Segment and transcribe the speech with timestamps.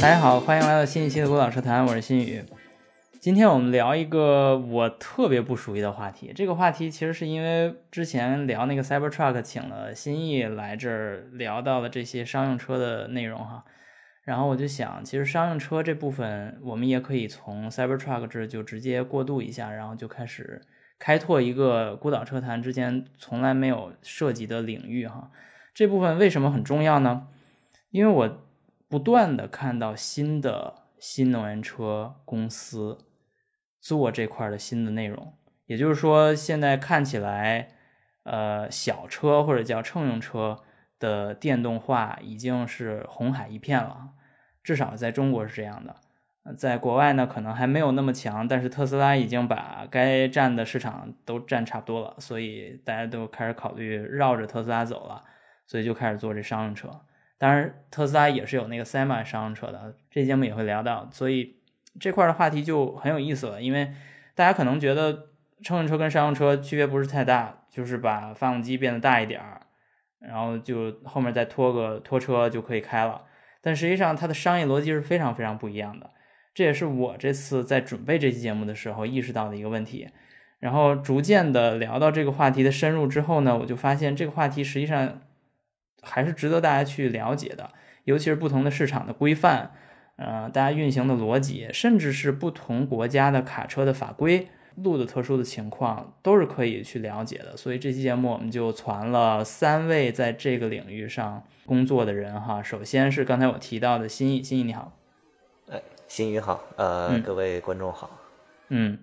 [0.00, 2.42] 大家好，欢迎来到新一期的孤岛车谈，我是新宇。
[3.20, 6.32] 今天我们聊一个我特别不熟悉的话题。
[6.34, 13.62] 这个话题其实是因为之前聊那个 Cybertruck，请了新意来这儿聊到了这些商用车的内容哈。
[14.22, 20.62] 然后我就想，其实商用车这部分我们也可以从 Cybertruck 这就直接过渡一下，然后就开始
[20.98, 25.30] 开拓一个孤岛车谈之间从来没有涉及的领域哈。
[25.74, 27.26] 这部分为什么很重要呢？
[27.90, 28.46] 因为我
[28.90, 32.98] 不断的看到新的新能源车公司。
[33.82, 35.32] 做这块的新的内容，
[35.64, 37.68] 也就是说，现在看起来，
[38.24, 40.58] 呃，小车或者叫乘用车
[40.98, 44.10] 的电动化已经是红海一片了，
[44.62, 45.96] 至少在中国是这样的。
[46.58, 55.24] 在国外呢，可能还没有那么强，但是特斯拉已经把该占的市场都占差不多了，所以大家都开始考虑绕着特斯拉走了，
[55.66, 57.00] 所以就开始做这商用车。
[57.40, 61.56] 当然，特斯拉也是有那个 Semi 商用车的，这节目也会聊到，所以。
[61.98, 63.92] 这块的话题就很有意思了，因为
[64.36, 65.30] 大家可能觉得
[65.60, 69.62] 乘用车跟商用车区别不是太大，就是把发动机变得大一点儿，
[70.20, 73.22] 然后就后面再拖个拖车就可以开了。
[73.60, 76.10] 但实际上它的商业逻辑是非常非常不一样的，
[76.54, 80.08] 这也是我这次在准备这期节目的时候意识到的一个问题。
[80.60, 85.20] 然后逐渐的聊到这个话题的深入之后呢，我就发现这个话题实际上
[86.02, 87.70] 还是值得大家去了解的，
[88.04, 89.72] 尤其是不同的市场的规范。
[90.16, 97.56] 呃，大家运行的逻辑，甚至是不同国家的卡车的法规、路的特殊的情况，都是可以去了解的。
[97.56, 102.62] 所以这期节目我们就传了三位在这个领域上工作的人哈。
[102.62, 104.92] 首先是刚才我提到的新意，新意你好，
[105.70, 108.10] 哎，新宇好，呃，各位观众好，
[108.68, 108.98] 嗯，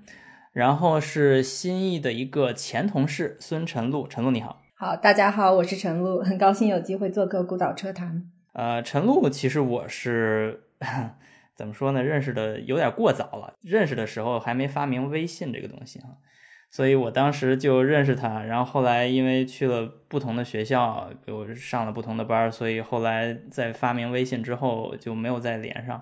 [0.54, 8.30] 然后是新意的一个前同事孙晨露，晨露你好，好，大家好，我是陈露，很高兴有机会做客孤岛车谈。
[8.54, 10.66] 呃，陈露其实我是。
[11.58, 12.04] 怎么说呢？
[12.04, 13.56] 认识的有点过早了。
[13.64, 16.22] 认识的时候还没发明微信这个东西啊，
[16.70, 18.44] 所以我当时就认识他。
[18.44, 26.00] 然后后来因为去了不同的学校，给我上了不同的班，所以后来在发明微信之后就没有再连上。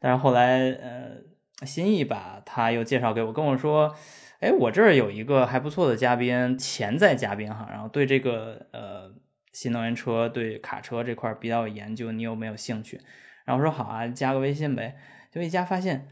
[0.00, 3.94] 但是后来呃，新意把他又介绍给我，跟我说
[4.40, 9.12] ：“哎，我这儿有一个还不错的嘉宾，潜在嘉宾哈，然后对这个呃
[9.52, 13.00] 新能源车、对卡车这块比较有研究，你有没有兴趣？”
[13.44, 14.96] 然后说好啊，加个微信呗。
[15.32, 16.06] 就一加发现，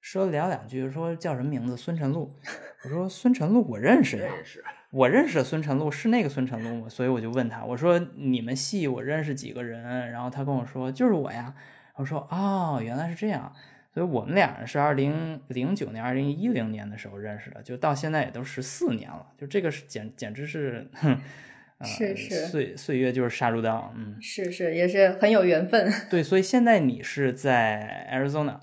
[0.00, 1.76] 说聊两句，说叫什么名字？
[1.76, 2.30] 孙晨露。
[2.84, 4.32] 我说孙晨露，我认识呀，
[4.90, 6.88] 我认识孙晨露是那个孙晨露吗？
[6.88, 10.10] 所以我就问他，我说你们系我认识几个人？
[10.10, 11.54] 然后他跟我说就是我呀。
[11.96, 13.52] 我说哦，原来是这样。
[13.98, 19.26] 所以我们俩是二零零九年、二零一零年的时候认识的，就到现在也都十四年了。
[19.36, 20.88] 就这个是简简直是。
[20.94, 21.20] 哼。
[21.84, 25.88] 是是，岁岁月就是杀猪刀，嗯，是是，也是很有缘分。
[26.10, 28.58] 对，所以现在你是在 Arizona，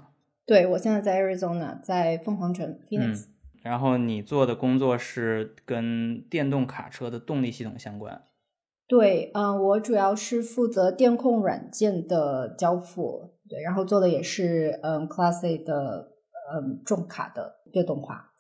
[0.46, 3.28] 对我现在在 Arizona，在凤凰城 Phoenix。
[3.63, 8.22] 然后你做的工作是跟电动卡车的动力系统相关。
[8.85, 16.11] 对，嗯，我主要是负责电控软件的交付，对，然后做的也是嗯 Class A 的
[16.53, 18.31] 嗯重卡的电动化。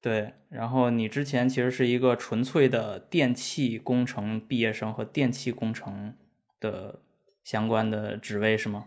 [0.00, 6.14] 对，然后你之前其实是一个纯粹的电气工程毕业生和电气工程
[6.58, 7.00] 的
[7.44, 8.86] 相关的职位是吗？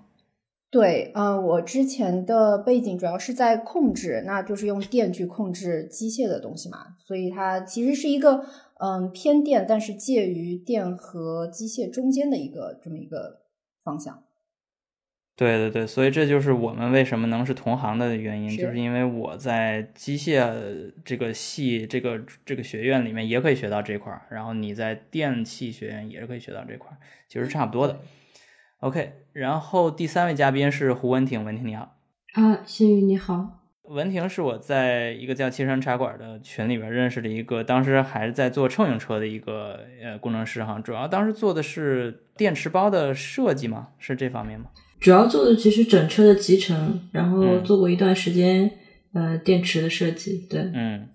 [0.71, 8.43] 对，嗯，我之前的背景主要是在控制，那就是用电去控制机械的东西嘛，所以它其实是一个
[8.79, 13.41] 嗯偏电，但是介于电和机械中间的一个这么一个
[13.83, 14.23] 方向。
[15.35, 20.47] 对对对，所以这就是我们为什么能是同行的原因，就是因为我在机械
[21.03, 27.99] 这个系、这个这个学院里面也可以学到这块儿，然后你在电气学院也是可以学到这块儿，其实差不多的。
[28.81, 31.97] OK，然后第三位嘉宾是胡文婷，文婷你好。
[32.33, 33.61] 啊，新宇你好。
[33.83, 43.89] 文婷是我在一个叫“汽山茶馆”的群里边认识的一个，当时还是在做乘用车的一个呃工程师哈，主要当时做的是电池包的设计嘛？
[43.97, 44.67] 是这方面吗？
[45.03, 48.71] 主要做的其实整车的集成，然后做过一段时间，
[49.13, 50.47] 呃，电池的设计。
[50.49, 51.09] 对，嗯，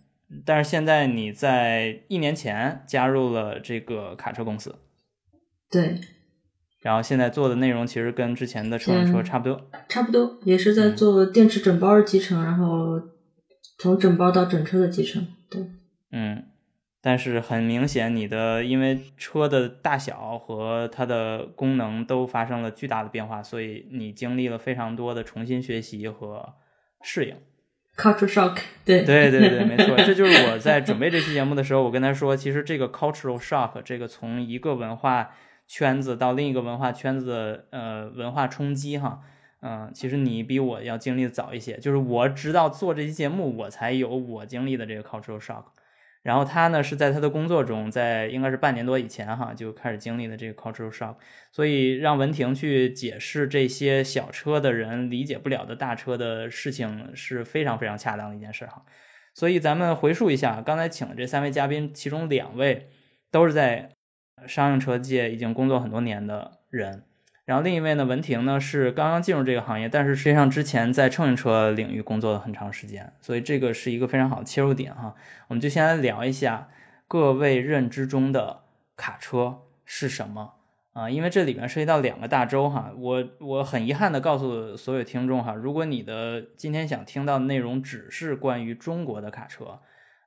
[0.44, 4.75] 但是现在你在一年前加入了这个卡车公司，
[5.70, 5.99] 对，
[6.82, 13.00] 然后现在做的内容其实跟之前的车用车差不多，差不多，也是在做电池整包的集成，然后
[13.79, 15.26] 从整包到整车的集成。
[15.49, 15.62] 对，
[16.12, 16.44] 嗯。
[17.09, 26.53] 但是很明显，你的因为车的大小和它的功能都发生了巨大的变化，所以你经历了非常多的重新学习和
[27.01, 27.35] 适应。
[27.97, 35.31] Cultural shock，对对对对，没错，这就是我 在准备这期节目的时候，我跟他说，其实这个 cultural shock，这个从一个文化
[35.67, 39.21] 圈子到另一个文化圈子的呃文化冲击哈，
[39.63, 45.65] 嗯，其实你比我要经历的早一些，就是我直到做这期节目，我才有我经历的这个 cultural shock。
[46.23, 51.17] 然后他呢是在他的工作中，在应该是半年多以前哈就开始经历了这个 cultural shock，
[51.53, 58.85] 所以让文婷去解释这些小车的人理解不了的大车的事情是非常非常恰当的一件事哈。
[59.35, 62.88] 所以咱们回述一下，刚才请的这三位嘉宾，其中两位
[63.31, 63.91] 都是在
[64.47, 67.05] 商用车界已经工作很多年的人。
[67.49, 75.15] 然后另一位呢，文婷呢是刚刚进入这个行业，但是实际上之前在乘用车领域工作了很长时间，所以这个是一个非常好的切入点哈。
[75.47, 76.69] 我们就先来聊一下
[77.06, 78.65] 各位认知中的
[78.99, 80.56] 卡车是什么
[80.93, 81.09] 啊？
[81.09, 82.93] 因为这里面涉及到两个大洲哈。
[82.95, 89.81] 我我很遗憾的告诉所有听众哈，如果你的今天想听到的内容只是关于中国的卡车。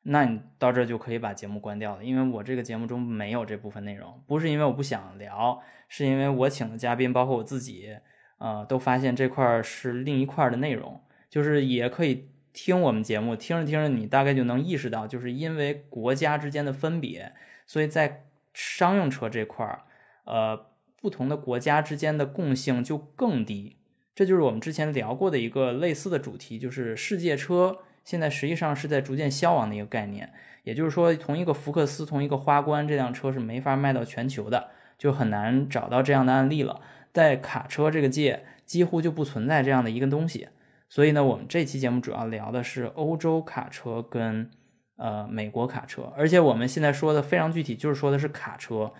[0.03, 7.97] 那你到这就可以把节目关掉了，因为我这个节目中没有这部分内容，不是因为我不想聊，是因为我请的嘉宾，包括我自己，
[8.39, 10.99] 呃，都发现这块是另一块的内容，
[11.29, 17.33] 就是也可以听我们节目，听着听着，你大概就能意识到，就是因为国家之间的分别，
[17.67, 18.25] 所以在
[18.55, 19.83] 商用车这块儿，
[20.25, 20.65] 呃，
[20.99, 23.77] 不同的国家之间的共性就更低，
[24.15, 27.77] 这就是我们之前聊过的一个类似的主题，就是世界车。
[28.03, 30.31] 现在实际上是在逐渐消亡的一个概念，
[30.63, 36.81] 也就是说，同一个福克斯，同一个花冠，这辆车是没法卖到全球的，就很难找到这样的案例了。
[37.13, 40.49] 在卡车这个界，几乎就不存在这样的一个东西。
[40.89, 44.49] 所以呢，我们这期节目主要聊的是欧洲卡车跟
[44.97, 48.93] 呃美国卡车，而且我们现在说的非常具体，就是说的是卡车，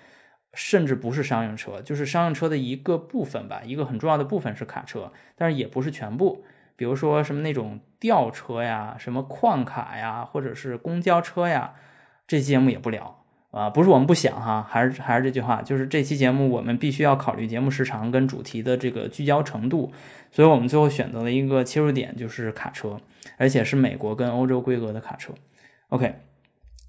[0.53, 6.45] 甚至不是商用车，就是商用车的一个部分吧，一个很重要的部分是卡车，但是也不是全部。
[6.81, 11.75] 比如说什么那种吊车呀，什么矿卡呀，或者是公交车呀，
[12.27, 13.69] 这节目也不聊啊。
[13.69, 19.93] 不是我们不想哈，还是还是这句话，就是这期节目我们必须要考虑节目时长跟主题的这个聚焦程度，
[20.31, 22.99] 所以我们最后选择了一个切入点，就是卡车，
[23.37, 25.31] 而且是美国跟欧洲规格的卡车。
[25.89, 26.15] OK，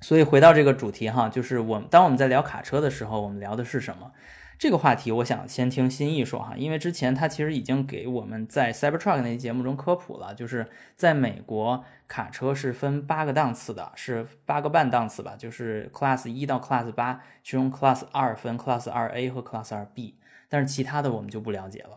[0.01, 4.11] 所以回到这个主题哈，就是我们当我们在聊卡车的时候，我们聊的是什么？
[4.59, 20.19] 这个话题，我想先听新意说哈，因为之前他其实已经给我们在 Cybertruck 那期节目中科普了，就是在美国卡车是分八个档次的，是八个半档次吧，就是 Class 一到 Class 八，其中 Class 二分 Class 二 A 和 Class 二 B，
[20.49, 21.97] 但是其他的我们就不了解了。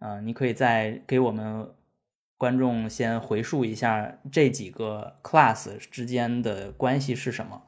[0.00, 1.70] 嗯，你可以再给我们
[2.36, 7.62] 观众先回述一下这几个 Class 之间的关系是什么。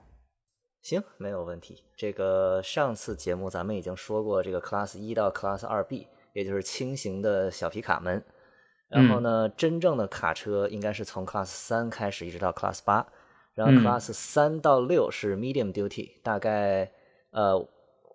[0.84, 1.82] 行，没有问题。
[1.96, 8.22] 这个上次节目咱们已经说过，这个 Class 一到 Class 二 B，也就是轻型的小皮卡们。
[8.90, 13.06] 然后呢，真正的卡车应该是从 Class 三开始，一直到 Class 八。
[13.54, 16.92] 然后 Class 三到六是 Medium Duty，大概
[17.30, 17.66] 呃，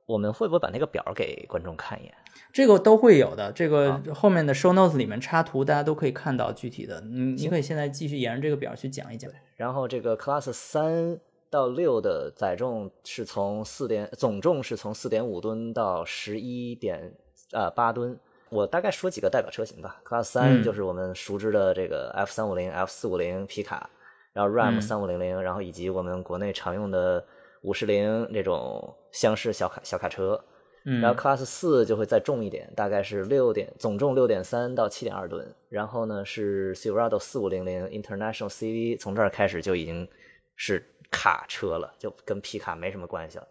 [0.06, 2.14] 我们会不会把那个表给观众看一眼？
[2.54, 7.02] 这个都会有的，这个后面的 Show Notes 里面插图，大家都可以看到具体的。
[7.02, 9.32] 你你可以现在继续沿着这个表去讲一讲。
[9.56, 11.20] 然后这个 Class 三。
[11.50, 17.12] 到六的载重是从四点，总重是从四点五吨到十一点
[17.52, 18.18] 呃八吨。
[18.50, 20.02] 我大概说几个代表车型吧。
[20.06, 23.90] Class 三就是我们熟知的这个 F 三五零、F 四五零皮卡，
[24.34, 27.26] 然后 Ram 三五零零，然后以及我们国内常用的
[27.62, 30.44] 五十铃这种厢式小卡小卡车。
[30.84, 35.56] 然后 Class 四就会再重一点，大概是六点总重六点三到七点二吨。
[35.68, 40.08] 然后呢是 Silverado 四五零零 International CV，从这儿开始就已经
[40.56, 40.86] 是。
[41.12, 43.48] 卡车了，就跟皮卡没什么关系了。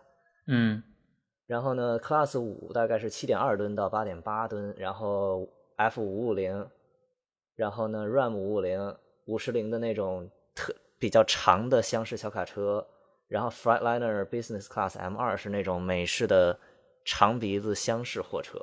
[0.47, 0.83] 嗯，
[1.47, 6.69] 然后呢，Class 五大概是七点二吨到八点八吨，然后 F 五五零，
[7.55, 8.97] 然后呢，Ram 五五零
[9.27, 12.87] 五十铃的那种特比较长的厢式小卡车，
[13.29, 16.59] 然后 Freightliner Business Class M 二是那种美式的
[17.05, 18.59] 长鼻子厢式货车，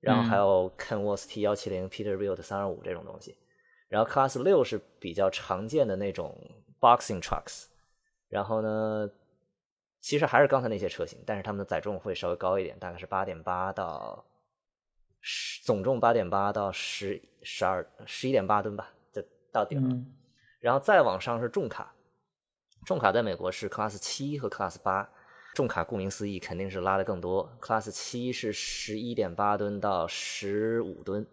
[0.00, 3.36] 然后还有 Kenworth T 幺七零 Peterbilt 三二五这种东西，
[3.88, 6.36] 然后 Class 六是比较常见的那种
[6.80, 7.66] Boxing Trucks。
[8.32, 9.10] 然后呢，
[10.00, 14.24] 其实还是刚才那些车型，但是它们的载重会稍微高一点，大概是八点八到
[15.20, 19.22] 十，总重八点八到十十二十一点八吨吧，就
[19.52, 20.02] 到顶了。
[20.60, 21.94] 然后再往上是重卡，
[22.86, 25.10] 重卡在美国是 Class 七和 Class 八，
[25.54, 31.26] 重卡顾名思义肯定是拉的更多，Class 七是十一点八吨到十五吨，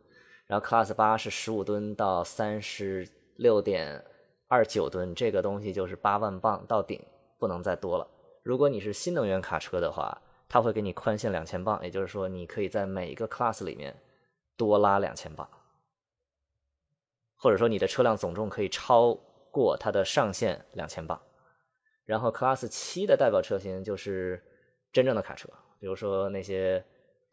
[0.48, 4.04] 然后 Class 八是十五吨到三十六点。
[4.50, 7.00] 二九吨这个东西就是八万磅到顶，
[7.38, 8.08] 不能再多了。
[8.42, 13.96] 如果你是新能源卡车的话，它会给你宽限两千磅，也就是说你可以在每一个 class 里面
[14.58, 15.48] 多拉两千磅，
[17.36, 19.14] 或者说你的车辆总重可以超
[19.52, 21.22] 过它的上限两千磅。
[22.06, 24.44] 然后 class 七的代表车型就是
[24.92, 25.48] 真正的卡车，
[25.80, 26.84] 比如说那些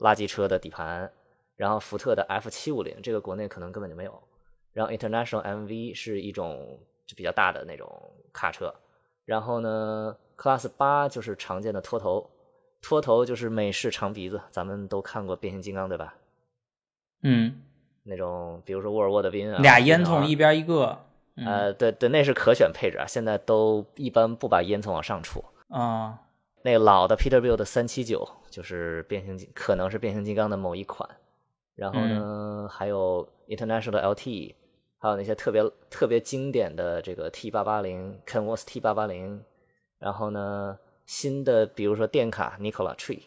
[0.00, 1.10] 垃圾车的底盘，
[1.54, 4.22] 然后福特的 F 七五零，这个国内可能根本就没有。
[4.72, 7.88] 然后 International MV 是一种就比较大的那种
[8.32, 8.74] 卡车。
[9.24, 12.30] 然后呢，Class 八就是常见的拖头，
[12.82, 16.14] 拖头就是美式长鼻子，咱们都看过变形金刚对吧？
[17.22, 17.62] 嗯，
[18.04, 20.98] 那种比如说沃尔沃的宾啊，俩烟囱一边一个。
[21.44, 26.18] 呃，对对，那是可选配置啊，现在都一般不把烟囱往上出啊。
[26.62, 31.06] 那老的 Peterbilt 三七九就是变形金，可能是变形金刚的某一款。
[31.74, 34.54] 然后呢，还有 International LT，
[34.98, 39.42] 还有那些特别特别经典的这个 T 八八零 Kenworth T 八八零。
[39.98, 43.22] 然后呢，新的比如说电卡 Nikola Tree，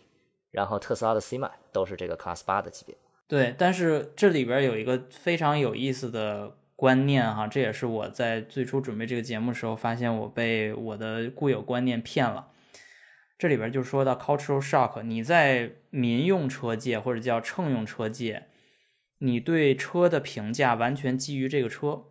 [0.51, 2.95] 然后特斯拉的 C 迈都是这个 Class 八的级别。
[3.27, 6.55] 对，但是这里边有一个非常有意思的。
[6.79, 12.47] 观念哈，这也是我在最初准备这个节目的时候发现我被我的固有观念骗了。
[13.38, 18.47] 这里边就说到 cultural shock，你在民用车界或者叫乘用车界，
[19.19, 22.07] 你对车的评价完全基于这个车，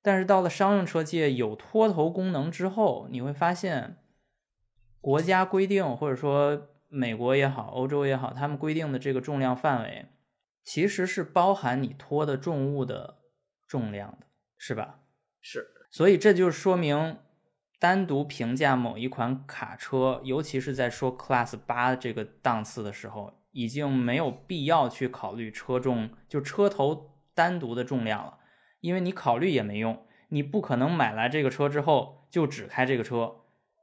[0.00, 3.98] 但是到了商用车界有拖头功能之后，你会发现
[5.00, 10.06] 国家规定或者说美国也好，欧洲也好，他们规定的这个重量范围
[10.64, 13.18] 其实是包含你拖的重物的。
[13.68, 14.26] 重量的
[14.58, 14.98] 是吧？
[15.40, 17.16] 是，所以这就说明，
[17.78, 28.38] 单独评价某一款卡车，尤其是在说 Class 八这个档次的时候，已经没有必要去考虑车重，就车头单独的重量了，
[28.80, 33.36] 因为你考虑也没用，你不可能买来这个车之后就只开这个车，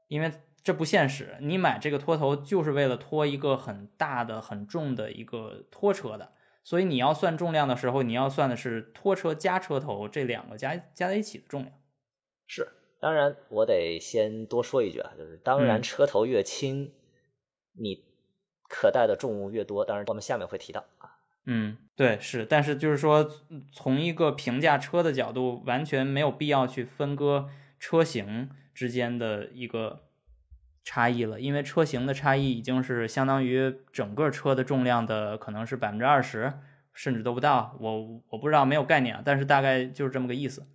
[0.08, 0.32] 因为
[0.64, 1.38] 这不现实。
[1.40, 6.34] 你买这个拖头就是为了拖一个很大的、很重的一个拖车的。
[6.64, 11.74] 所以你要算重量的时候，你要算的是拖车加车头这两个加加在一起的重量。
[12.46, 12.68] 是，
[13.00, 16.92] 当然我得先多说一句啊，就是当然车头越轻，
[17.74, 18.04] 你
[18.70, 19.84] 可带的重物越多。
[19.84, 21.18] 当然我们下面会提到啊。
[21.44, 23.30] 嗯，对，是，但是就是说，
[23.74, 30.04] 从一个评价车的角度，完全没有必要去分割车型之间的一个。
[30.82, 36.52] 差异了，因为车型的差异已经是相当于整个车的重量的可能是百分之二十，
[36.94, 37.78] 甚至都不到。
[37.80, 40.66] 我我不知道，没有概念，但是大概就是这么个意思。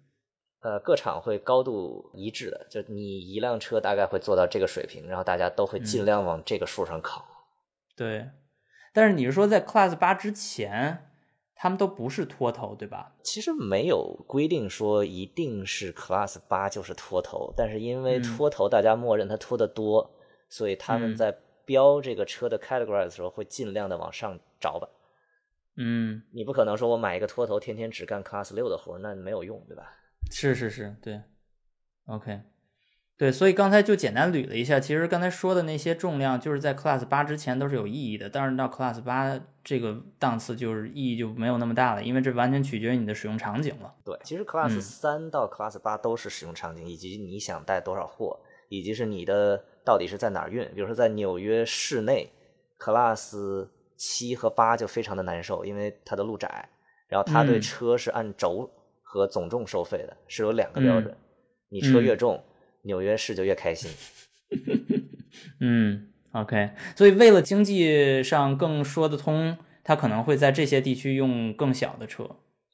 [0.60, 7.24] 呃，各厂会高度一致的，就你一辆车大概会做到这个水平，然后大家都会尽量往这个数上靠。
[7.96, 8.30] 对，
[8.92, 11.10] 但是你是说在 Class 八之前？
[11.56, 13.14] 他们都不是拖头，对吧？
[13.22, 20.14] 其实没有规定说一定是 Class 八就是拖头，但是因为拖头大家默认它拖得多，
[20.50, 21.34] 所以他们在
[21.64, 24.86] 标这个车的 category 的时候会尽量的往上找吧。
[25.76, 29.90] 嗯，你不可能说我买一个拖头，天天只干 Class 六的活，那没有用，对吧？
[30.30, 31.22] 是是是，对。
[32.06, 32.42] OK。
[33.16, 43.94] 对，所以刚才就简单捋了一下，其实刚才说的那些重量，就是在 Class 八之前都是有意义的，但是到 Class 八这个档次，就是意义就没有那么大了，因为这完全取决于你的使用场景了。
[44.04, 50.68] 对，其实 Class 三到 Class 八都是使用场景，以及你想带多少货，以及是你的到底是在哪儿运。
[50.74, 52.28] 比如说在纽约市内
[52.80, 56.68] ，Class 七和八就非常的难受，因为它的路窄，
[57.06, 58.68] 然后它对车是按轴
[59.04, 61.16] 和总重收费的，是有两个标准，
[61.68, 62.42] 你车越重。
[62.84, 63.90] 纽约市就越开心。
[65.60, 72.24] 嗯，OK，所以为了经济上更说得通，他可能会在这些地区用更小的车。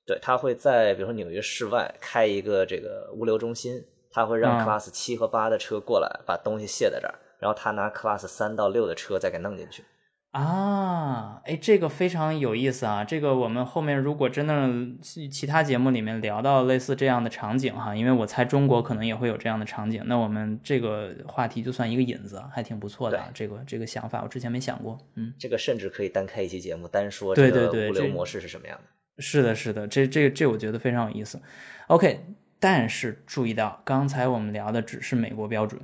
[0.06, 9.84] 对他会在比如说纽约市外开一个这个物流中心，他会让 Class 七和八的车过来把东西卸在这儿，然后他拿 Class 三到六的车再给弄进去。
[10.32, 13.02] 啊，哎，这个非常有意思啊！
[13.02, 14.70] 这个我们后面如果真的
[15.02, 23.20] 其他节目里面聊到类似这样的场景哈，因为我猜中国可能也会有这样的场景，那我们这个话题就算一个引子，还挺不错的。
[23.34, 28.84] 这个这个想法我之前没想过，嗯，这个甚至可以单开一期节目，单说这个物流模式是什么样的。
[29.18, 31.42] 是的，是的，这这这我觉得非常有意思。
[31.88, 32.24] OK，
[32.60, 35.80] 但是注意到刚才我们聊的只是美国标准。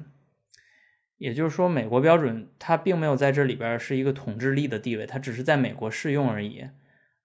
[1.18, 6.68] 也就是说，美国标准它并没有在这里边是一个统治力的地位，它只是在美国适用而已。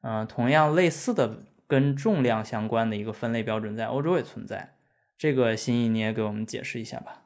[0.02, 4.76] 嗯，同样类似的跟重量相关的一个分类标准在欧洲也存在。
[5.18, 7.26] 这个新意你也给我们解释一下吧。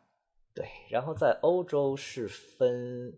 [0.53, 3.13] 对，然后在欧洲是分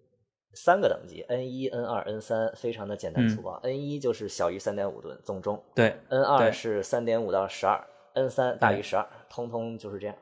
[0.53, 3.59] 三个等级：N 一、N 二、N 三，非常的简单粗暴。
[3.63, 10.15] N 一就是小于三点五吨总重，对；N 二是三点五到十二；N 三大于十二，通通就是这样。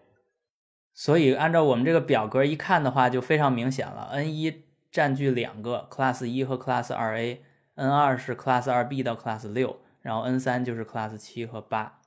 [0.95, 4.07] 所以按照我们这个表格一看的话，就非常明显了。
[4.13, 10.85] N 一占据两个 Class 一和 Class 二 A，N 二是 Class 二 B 到 Class 六，然后 N 三就是
[10.85, 11.99] Class 七和八。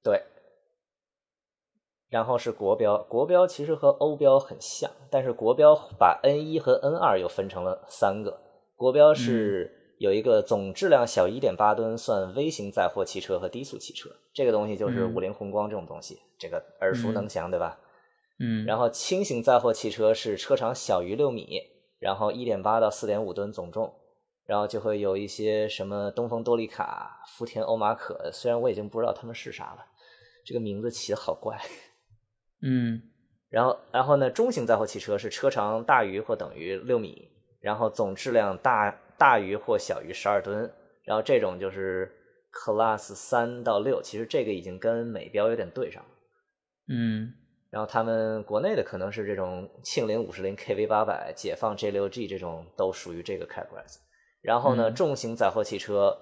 [0.00, 0.22] 对。
[2.08, 8.40] 然后是国标，国标其实和欧标很像，但是国标把 N 一和 N 二又分成了三个。
[8.76, 17.78] 国标是有一个总质量小于一点八吨算微型载货汽车和低速汽车，这个东西就是嗯五菱宏光这种东西，这个耳熟能详，对吧？
[18.40, 21.60] 嗯，然后轻型载货汽车是车长小于六米，
[22.00, 23.94] 然后一点八到四点五吨总重，
[24.44, 29.86] 然后就会有一些什么东风多利卡、福田欧马可，虽然我已经不知道他们是啥了，
[30.44, 31.56] 这个名字起的好怪。
[32.60, 33.00] 嗯
[33.48, 37.28] 然后，然后呢，中型载货汽车是车长大于或等于六米，
[37.60, 40.68] 然后总质量大大于或小于十二吨，
[41.04, 42.10] 然后这种就是
[42.50, 46.08] Class 三到六，其实这个已经跟美标有点对上了。
[46.88, 47.32] 嗯
[47.70, 53.94] 然后他们国内的可能是这种庆铃五十铃 KV 八百、解放 J 六 G 这种都属于这个 categories。
[54.40, 56.18] 然后呢，嗯重型载货汽车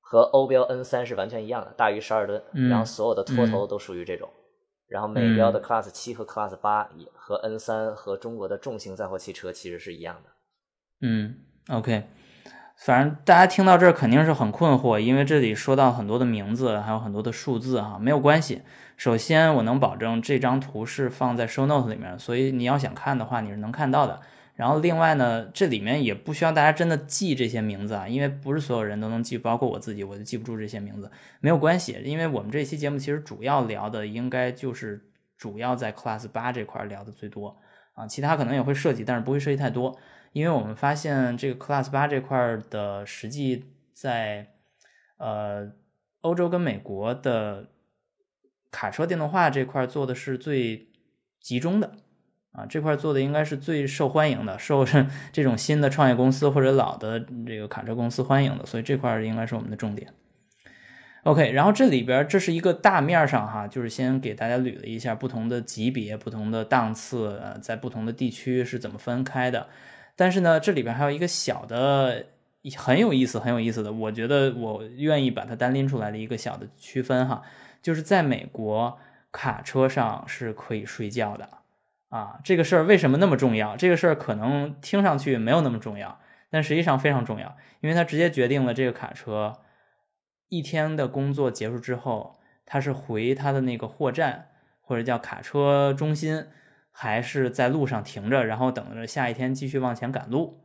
[0.00, 4.30] 和欧标 N 三是完全一样的，大于十二吨，嗯然后所有的拖头都属于这种。
[4.88, 10.30] 然后美标的 Class 七和 Class 八也和 N 三和中国的重型载货汽车其实是一样的。
[11.06, 11.34] 嗯
[11.68, 12.04] ，OK，
[12.76, 18.62] 反正大家听到这儿肯定是很困惑，因为这里说到很多的名字，还有很多的数字哈，没有关系。
[18.96, 24.20] 首先，我能保证这张图是放在 show note 里面，所以你要想看的话，你是能看到的。
[24.54, 35.02] 然后另外呢，这里面也不需要大家真的记这些名字啊，因为不是所有人都能记，包括我自己，我就记不住这些名字，没有关系，因为我们这期节目其实主要聊的应该就是
[35.38, 37.56] 主要在 Class 八这块聊的最多
[37.94, 39.96] 啊，其他可能也会涉及，但是不会涉及太多，
[40.32, 44.48] 因为我们发现这个 Class 八这块的实际在
[45.18, 45.72] 呃
[46.22, 47.68] 欧洲跟美国的
[48.70, 50.88] 卡车电动化这块做的是最
[51.40, 51.92] 集中的。
[52.52, 54.84] 啊，这块做的应该是最受欢迎的，受
[55.32, 60.12] 这种新的创业公司或者老的这个卡车公司欢迎的，所以这块应该是我们的重点。
[61.22, 69.68] OK，然后这里边这是一个大面上哈，就是先给大家捋了一下不同的级别、不同的档次，呃，在不同的地区是怎么分开的。
[70.22, 72.26] 但是呢，这里边还有一个小的
[72.76, 77.42] 很有意思、很有意思的，我觉得我愿意把它单拎出来的一个小的区分哈，
[77.82, 78.96] 就是在美国
[79.32, 81.48] 卡车上是可以睡觉的。
[82.10, 83.76] 啊，这个事儿为什么那么重要？
[83.76, 89.58] 这个事儿可能听上去没有那么重要，但实际上非常重要，因为它直接决定了这个卡车
[90.48, 94.50] 一天的工作结束之后，它是回它的那个货站
[94.82, 96.46] 或者叫卡车中心，
[96.92, 100.60] 还是在路上停着，然后等着下一天继续往前赶路。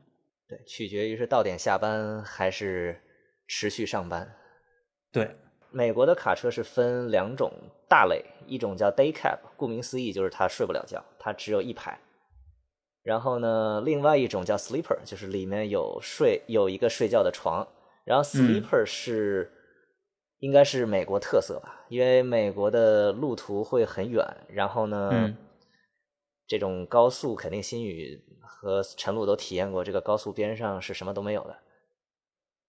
[0.48, 3.02] 对，取决于是到点下班还是
[3.48, 4.36] 持续上班。
[5.12, 5.36] 对，
[5.72, 7.52] 美国的卡车是分两种
[7.90, 12.00] 大类，一种叫 day cab，顾名思义就是它睡不了觉，它只有一排。
[13.04, 17.66] 然后呢，另外一种叫 sleeper，就是里面有睡有一个睡觉的床。
[18.04, 19.52] 然后 sleeper 是、
[20.40, 25.38] 应该是美国特色吧，因为美国的路途会很远，然后呢，嗯
[26.48, 31.58] 这种高速肯定新宇和陈露都体验过，这个高速边上是什么都没有的。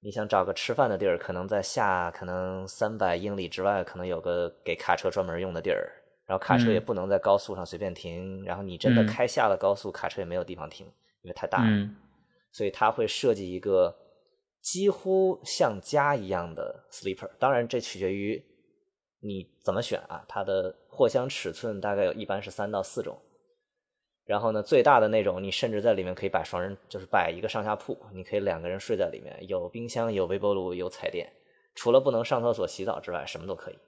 [0.01, 5.91] 你想找个吃饭的地儿，可能在下可能三百英里之外，可能有个给卡车专门用的地儿，
[6.27, 10.87] 然后卡车也嗯不能在高速上随便停，然后你真的嗯开下了高速，卡车也没有地方停，
[11.23, 11.97] 因为太大了，嗯
[12.53, 13.95] 所以它会设计一个
[14.61, 17.29] 几乎像家一样的 sleeper。
[17.39, 18.41] 当然，这取决于
[19.21, 23.21] 你怎么选啊，它的货箱尺寸大概有一般是三到四种。
[24.29, 31.33] 然后呢，最大的那种，你甚至在里面可以摆双人，就是摆一个上下铺，你可以两个人睡在里面，有冰箱、有微波炉、有彩电，
[31.75, 33.79] 除了不能上厕所、洗澡之外，什么都可以。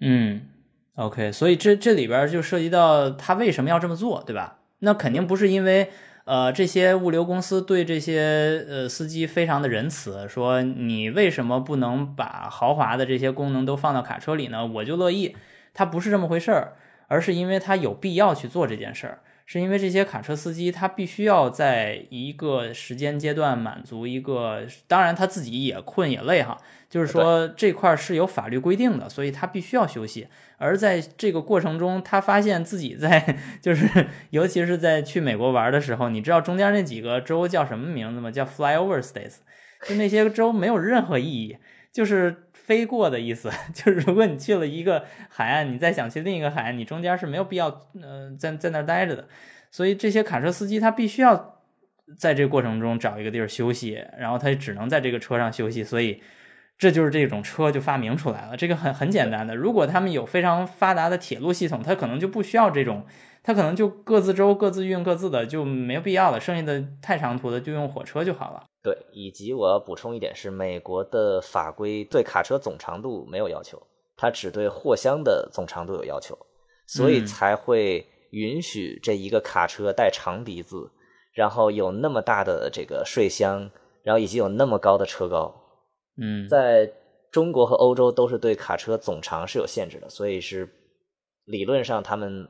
[0.00, 0.48] 嗯
[0.96, 4.58] ，OK，所以这这里边就涉及到他为什么要这么做，对吧？
[4.80, 5.90] 那肯定不是因为
[6.24, 14.66] 呃这些物流公司对这些呃司机非常的仁慈，说你为什么不能把豪华的这些功能都放到卡车里呢？
[14.66, 15.36] 我就乐意。
[15.74, 16.76] 它不是这么回事儿，
[17.08, 19.18] 而是因为他有必要去做这件事儿。
[19.50, 26.58] 是因为这些卡车司机他必须要在一个时间阶段满足一个，当然他自己也困也累哈，
[26.90, 30.28] 就是说这块是有法律规定的，所以他必须要休息。
[30.58, 38.30] 而在这个过程中，他发现自己在 就是，尤其是在去美国玩的时候，你知道中间那几个州叫什么名字吗？
[38.30, 39.36] 叫 flyover states，
[39.86, 41.56] 就那些州没有任何意义，
[41.90, 43.50] 就是飞过的意思。
[43.72, 49.26] 就是如果你去了一个海岸，你再想去另一个海岸，你中间是没有必要嗯在在那儿待着的。
[49.70, 51.62] 所以这些卡车司机他必须要
[52.16, 56.22] 在这过程中找一个地儿休息，然后他只能在这个车上休息，所以
[56.78, 58.56] 这就是这种车就发明出来了。
[58.56, 63.04] 这个很很简单的，如果他们有非常发达的铁路系统，他可能就不需要这种，
[63.42, 66.40] 他可能就各自州各自运各自的，就没有必要了。
[66.40, 68.64] 剩下的太长途的就用火车就好了。
[68.80, 73.82] 对，以及我要补充一点是，美国的法规对卡车总长度没有要求，
[74.16, 76.38] 它只对货箱的总长度有要求，
[76.86, 80.92] 所以嗯才会允许这一个卡车带长鼻子，
[81.32, 83.68] 然后有那么大的这个税箱，
[84.04, 85.52] 然后以及有那么高的车高，
[86.20, 86.92] 嗯，在
[87.30, 90.68] 中国和欧洲都是对卡车总长是有限制的，所以是
[91.44, 92.48] 理论上他们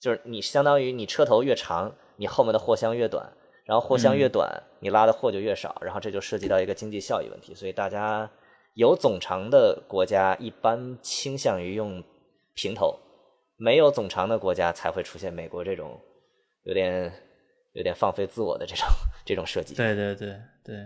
[0.00, 3.32] 就是你相当于你车头越长，你后面的货箱越短，
[3.64, 8.30] 然后货箱越短，你拉的货就越少，然后这就涉及到一个经济效益问题，所以大家
[8.74, 12.02] 有总长的国家一般倾向于用
[12.54, 12.98] 平头，
[13.56, 16.00] 没有总长的国家才会出现美国这种
[16.62, 17.12] 有点
[17.72, 18.86] 有点放飞自我的这种
[19.24, 19.74] 这种设计。
[19.74, 20.76] 对对对对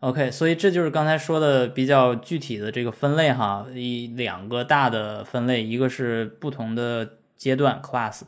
[0.00, 8.22] ，OK，所以这就是刚才说的比较具体的这个分类哈，一两个大的分类，一个是不同的阶段 class，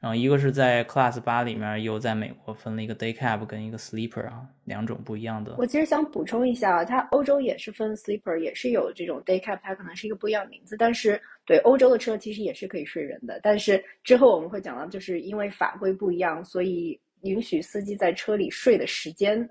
[0.00, 5.54] 然后一个是在 class 八里面又在美国分了一个 day cab 跟一个 sleeper 啊，两种不一样的。
[5.56, 13.40] 我其实想补充一下啊，它欧洲也是分 sleeper，也是有这种 day cab，它可能是一个不一样的名字，但是对欧洲的车其实也是可以睡人的。
[13.42, 19.48] 但是之后我们会讲到，就是因为法规不一样，所以允许司机在车里睡的时间，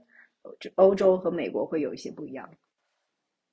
[0.76, 2.50] 欧洲和美国会有一些不一样。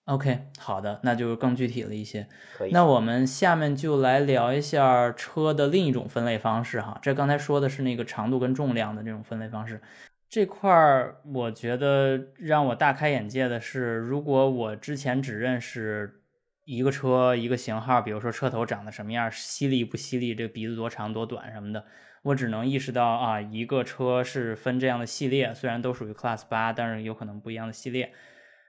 [0.07, 2.27] OK，好的，那就更具体了一些。
[2.57, 2.73] 可以。
[2.73, 6.99] 那我们下面就来聊一下车的另一种分类方式哈。
[7.01, 9.81] 这刚才说的是那个长度跟重量的这种分类方式。
[10.29, 16.23] 这块儿我觉得让我大开眼界的是，如果我之前只认识
[16.65, 21.85] 一个车一个型号，比如说车头长得什么样，犀利不犀利，这个鼻子多长多短什么的，
[22.23, 28.13] 我只能意识到啊，一个车是分这样的系列，虽然都属于 Class 八，但是有可能不一样的系列。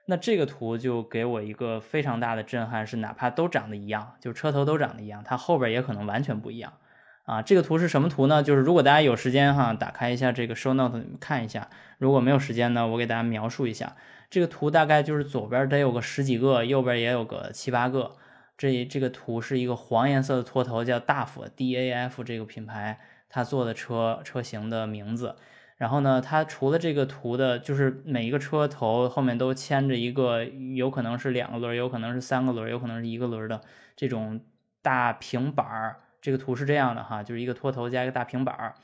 [0.06, 6.72] 那这个图就给我一个非常大的震撼，是哪怕都长得一样，就车头都长得一样，它后边也可能完全不一样
[7.24, 7.42] 啊。
[7.42, 8.42] 这个图是什么图呢？
[8.42, 13.94] 就是如果大家有时间哈，打开一下这个 show note 看一下；如果没有时间呢，我给大家描述一下。
[14.28, 18.16] 这个图大概就是左边得有个十几个，右边也有个七八个。
[18.56, 22.98] 这这个图是一个黄颜色的拖头，叫 DAF D A F 这个品牌
[23.32, 25.34] 他做的车车型的名字。
[25.78, 33.60] 然后呢，它除了这个图的，就是每一个车头后面都牵着一个，有可能是两个轮，有可能是三个轮，有可能是一个轮的
[33.96, 34.40] 这种
[34.80, 35.96] 大平板儿。
[36.20, 38.74] 这个图是这样的哈，就是一个拖头加一个大平板儿。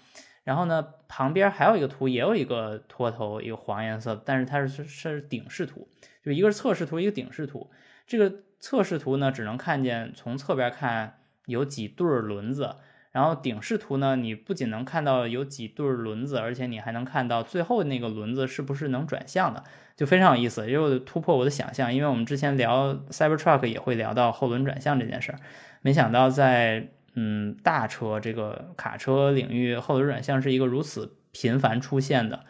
[0.43, 5.87] 然后呢，旁边还有一个图，也有一个拖头，一个黄颜色，但是它是是顶视图，
[6.25, 7.71] 就一个是侧视图，一个顶视图。
[8.09, 12.75] 这个侧视图呢，只能看见从侧边看有几对轮子。
[13.11, 19.64] 然后顶视图呢，你不仅能看到有几对轮子，而且你还能看到最后那个轮子是不是能转向的，
[19.97, 21.92] 就非常有意思，又突破我的想象。
[21.92, 25.38] 因为我们之前聊 Cybertruck 也会聊到后轮转向这件事儿，
[25.81, 32.44] 没想到在嗯大车这个卡车领域，后轮转向是一个如此频繁出现的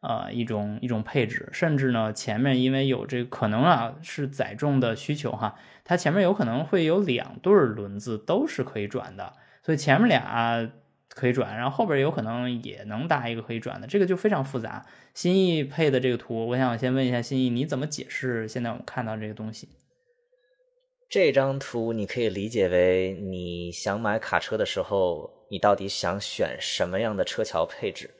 [0.00, 9.32] 呃一种一种配置，甚至呢前面因为有这个可能啊是载重的需求哈，它前面有可能会有两对轮子都是可以转的。
[9.64, 10.70] 所以前面俩
[11.08, 14.84] 可以转，然后后边有可能也能搭一个可以转的，这个就非常复杂。
[15.14, 19.68] 新意配的这个图，我想先问一下新意，你怎么解释现在我们看到这个东西？
[21.10, 28.10] 这张图你可以理解为你想买卡车的时候，你到底想选什么样的车桥配置？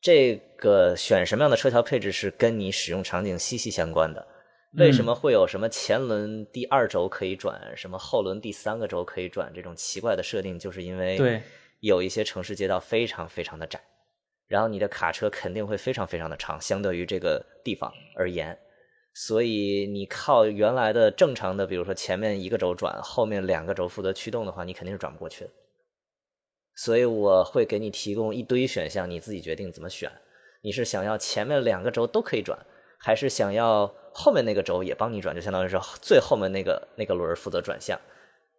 [0.00, 4.24] 这个选什么样的车桥配置是跟你使用场景息息相关的。
[4.78, 10.58] 为什么会有什么前轮第二轴可以转，什么后轮第三个轴可以转这种奇怪的设定？
[10.58, 11.42] 就是因为对
[11.80, 13.80] 有一些城市街道非常非常的窄，
[14.46, 18.58] 然后你的卡车肯定会非常非常的长，相对于这个地方而言，
[19.14, 25.50] 所以你靠原来的正常的，比如说前面一个轴转，后面两个轴负责驱动的话，你肯定是转不过去的。
[26.74, 30.10] 所以我会给你提供一堆选项，你自己决定怎么选。
[30.62, 32.58] 你是想要前面两个轴都可以转，
[32.98, 37.96] 还是想要后面那个轴也帮你转，就相当于是最后面那个那个轮负责转向。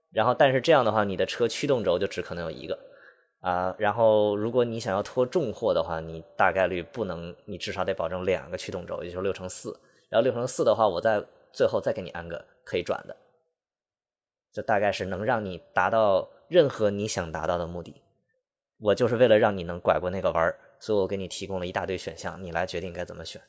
[0.09, 2.79] 然后，但是这样的话，你的车驱动轴就只可能有一个
[3.41, 3.75] 啊。
[3.77, 9.77] 然后，如果你想要拖重货的话，你大概率不能，你至少得保证两个驱动轴，也就是六乘四。
[10.09, 13.15] 然后六乘四的话，我再最后再给你安个可以转的，
[14.53, 18.01] 这大概是能让你达到任何你想达到的目的。
[18.79, 23.41] 我就是为了让你能拐过那个弯儿，所以我给你提供了一大堆选项，你来决定该怎么选。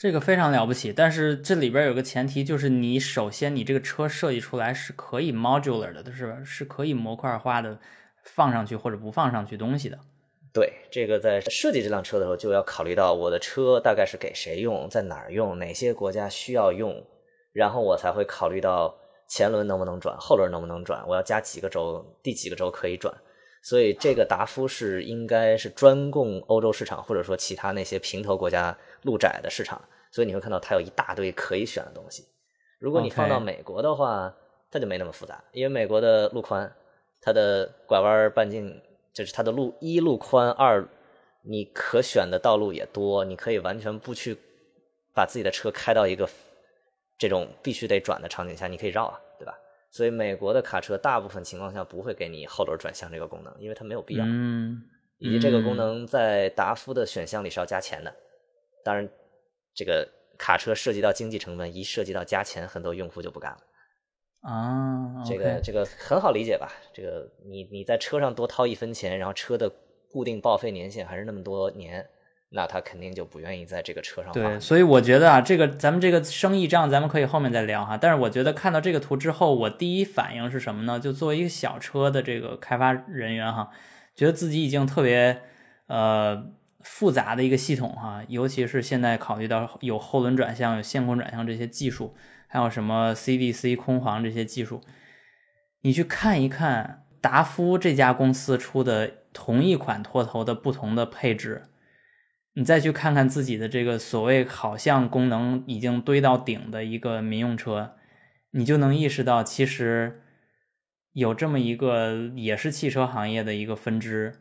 [0.00, 6.38] 这个非常了不起，但是这里边有个前提，就是你首先你这个车设计出来是可以 modular 的，是吧？
[6.42, 7.78] 是可以模块化的
[8.24, 9.98] 放上去或者不放上去东西的。
[10.54, 17.04] 对，这个在设计这辆车的时候就要考虑到我的车大概是给谁用，在哪儿用，哪些国家需要用，
[17.52, 18.96] 然后我才会考虑到
[19.28, 23.14] 前轮能不能转，后轮能不能转，我要加几个轴，第几个轴可以转。
[23.62, 29.78] 所以这个达夫是应该是专供欧洲市场，或者说其他那些平头国家路窄的市场。
[30.10, 32.26] 所以你会看到它有一大堆可以选的东西。
[32.78, 34.34] 如果你放到美国的话，
[34.70, 36.72] 它就没那么复杂，因为美国的路宽，
[37.20, 38.80] 它的拐弯半径
[39.12, 40.86] 就是它的路一路宽，二
[41.42, 44.36] 你可选的道路也多，你可以完全不去
[45.14, 46.28] 把自己的车开到一个
[47.18, 49.58] 这种必须得转的场景下，你可以绕啊，对吧？
[49.90, 54.24] 所以美国的卡车大部分情况下不会给你后轮转向这个功能，因为它没有必要。
[54.24, 54.80] 嗯，
[55.18, 58.14] 以及这个功能在达夫的选项里是要加钱的。
[58.84, 59.08] 当然，
[59.74, 63.58] 这个卡车涉及到经济成本，一涉及到加钱，很多用户就不干了。
[64.42, 66.72] 啊，这个这个很好理解吧？
[66.92, 69.70] 这个你你在车上多掏一分钱，然后车的
[70.10, 72.06] 固定报废年限还是那么多年。
[72.52, 77.96] 那他肯定就不愿意在这个车上对，所以我觉得啊，这个咱们这个生意账咱们可以后面再聊哈。
[77.96, 80.98] 但是我觉得看到这个图之后，我第一反应是什么呢？
[80.98, 83.70] 就作为一个小车的这个开发人员哈，
[84.16, 85.40] 觉得自己已经特别
[85.86, 86.44] 呃
[86.82, 92.14] 复杂的一个系统哈，尤其是现在考虑到有后轮转向、有线控转向这些技术，
[92.46, 94.80] 还有什么 CDC 空簧这些技术，
[95.82, 101.64] 你去看一看达夫这家公司出的同一款拖头的不同的配置。
[102.54, 107.96] 你再去看看自己的这个所谓好像功能已经堆到顶的一个民用车，
[108.50, 110.22] 你就能意识到，其实
[111.12, 114.40] 有这么一个也是汽车行业的一个分支，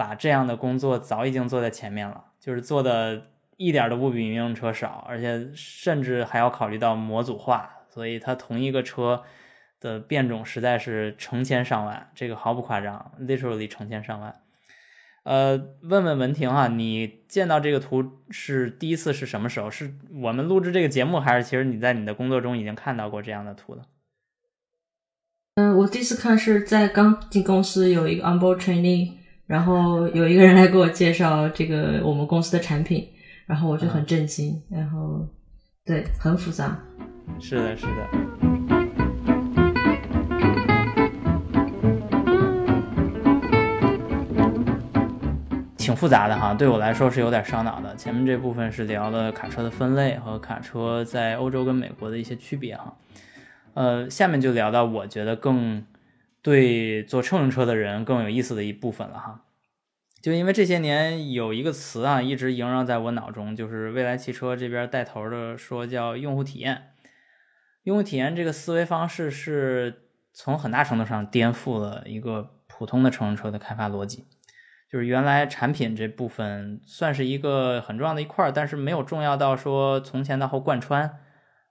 [0.00, 3.26] 把这样的工作早已经做在前面了，就是做的
[3.58, 9.22] 一点都不比民用车少，而且甚至还要考虑到模组化，所以它同一个车
[9.78, 14.40] 的变种实在是成千上万，这个毫不夸张，literally 成千上万。
[15.24, 19.70] 呃，问问文婷哈，你见到这个图是第一次是什么时候？
[19.70, 23.82] 是我们录制这个节目，还是其实你在你的工作中已经看到过这样的图的？
[25.56, 29.12] 嗯，我第一次看是在刚进公司有一个 onboard training，
[29.50, 33.08] 然后有一个人来给我介绍这个我们公司的产品，
[33.46, 35.26] 然后我就很震惊，然后
[35.84, 36.78] 对，很复杂。
[37.40, 37.90] 是的，是的。
[45.76, 47.96] 挺复杂的哈，对我来说是有点烧脑的。
[47.96, 52.94] 前面这部分是聊了卡车的分类和卡车在欧洲跟美国的一些区别哈，
[53.74, 55.84] 呃，下面就聊到我觉得更
[56.42, 59.44] 对做乘用车的人更有意思的一部分了哈。
[60.22, 66.92] 就因为这些年有一个词啊，一直萦绕在我脑中，就是未来汽车这边带头的说叫用户体验。
[67.84, 70.02] 用户体验这个思维方式是
[70.34, 74.26] 从很大程度上颠覆了一个普通的乘用车的开发逻辑。
[74.92, 81.18] 就是原来产品这部分算是一个很重要的一块，但是没有重要到说从前到后贯穿，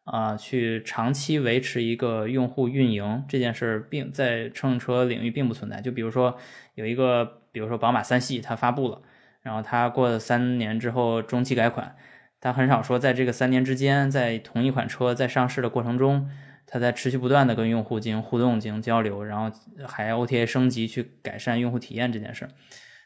[0.03, 5.81] 啊，去长期维持一个用户运营这件事，并在乘用车领域并不存在。
[5.81, 6.37] 就比如说
[6.73, 9.01] 有一个，比如说宝马三系它发布了，
[9.41, 11.95] 然后它过了三年之后中期改款，
[12.41, 16.29] 它很少说在这个三年之间，在同一款车在上市的过程中，
[16.65, 19.55] 它在持续不断的跟用户进行互动、进行交流，然后
[19.87, 22.47] 还 OTA 升级去改善用户体验这件事。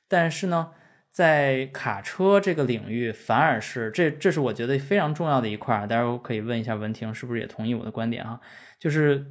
[0.07, 0.71] 但是呢，
[1.13, 5.87] 在卡车这个领域，反而是这这是我觉得非常重要的一块儿。
[5.87, 8.41] 待会儿我可以问一下文婷，是不是也同意我的观点哈？
[8.79, 9.27] 就是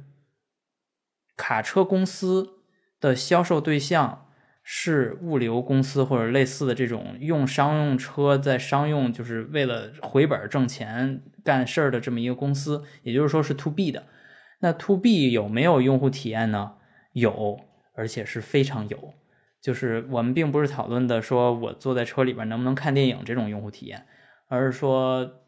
[1.35, 2.61] 卡车公司
[3.01, 4.29] 的销售对象
[4.63, 14.05] 是物流公司或者类似的这种用商用车在商用，就是为了回本挣钱干事儿的这么一个公司，也就是说是 to B 的。
[14.61, 16.75] 那 to B 有没有用户体验呢？
[17.11, 17.59] 有，
[17.93, 19.13] 而且是非常有。
[19.63, 24.05] 就是我们并不是讨论的说我坐在车里边能不能看电影这种用户体验，
[24.49, 25.45] 而是说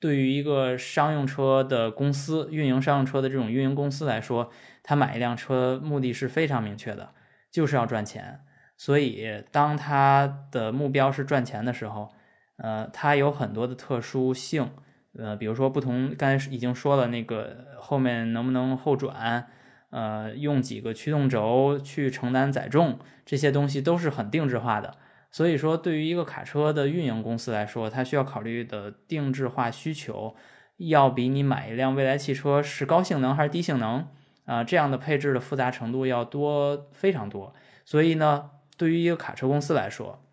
[0.00, 4.50] 对于一个商用车的公司运营商用车的这种运营公司来说，
[4.82, 7.10] 他买一辆车目的是非常明确的，
[7.50, 8.40] 就是要赚钱。
[8.78, 12.10] 所以当他的目标是赚钱的时候，
[12.56, 14.70] 呃，它有很多的特殊性，
[15.18, 19.46] 呃，比如说不同，刚才已经说了那个后面能不能后转。
[19.92, 24.96] 呃，用几个驱动轴去承担载重，这些东西都是很定制化的。
[25.30, 30.34] 所以说，对于一个卡车的运营公司来说，它需要考虑的定制化需求，
[30.78, 34.08] 要比你买一辆未来汽车是高性能还是低性能
[34.46, 37.54] 啊这样的配置的复杂程度要多非常多。
[37.84, 40.24] 所以呢，对于一个卡车公司来说，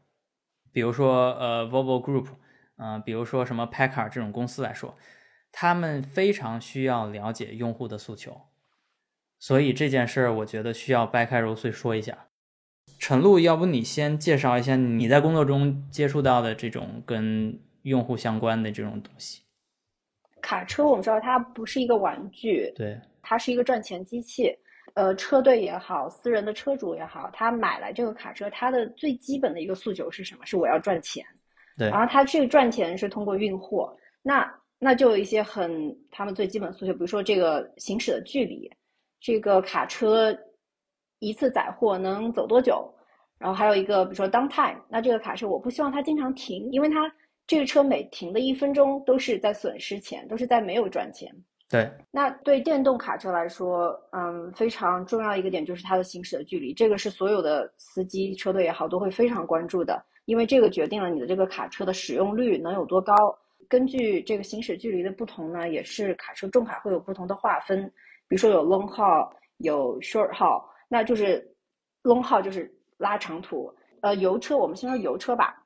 [0.71, 2.27] 比如说呃 Volvo Group，
[2.77, 4.95] 嗯，比如说什么 Paccar 这种公司来说，
[5.51, 8.48] 他们非常需要了解用户的诉求。
[9.39, 12.27] 所以这件事儿，我觉得需要掰开揉碎说一下。
[12.99, 19.41] 陈露，要不你先介绍一下你在工作中接触到的这种跟用户相关的这种东西。
[20.41, 24.53] 卡车，我们知道它不是一个玩具，对，它是一个赚钱机器。
[24.95, 30.45] 呃，车队也好，私人的车主也好，他买来这个卡车，他的最基本的一个诉求是什么？
[30.45, 31.25] 是我要赚钱。
[31.77, 34.45] 对，然后他这个赚钱是通过运货，那
[34.77, 38.69] 那就有一些很他们最基本诉求，比如说这个行驶的距离。
[39.19, 40.37] 这个卡车
[41.19, 42.93] 一次载货能走多久？
[43.37, 47.11] 然后还有一个比如说 downtime，那这个卡车我不希望它经常停，因为它
[47.47, 51.33] 这个车每停的一分钟都是在损失钱，都是在没有赚钱。
[51.69, 63.13] 对，那对电动卡车来说，嗯，非常重要一个点就是它的行驶的距离，这个是所有的司机、车队也好都会非常关注的，因为这个决定了你的这个卡车的使用率能有多高。
[63.67, 67.89] 根据这个行驶距离的不同呢，也是卡车重卡会有不同的划分，
[68.29, 71.45] 比如说有 long haul，有 short haul，那就是
[72.03, 73.69] long haul 就是拉长途。
[74.01, 75.61] 呃，油车我们先说油车吧，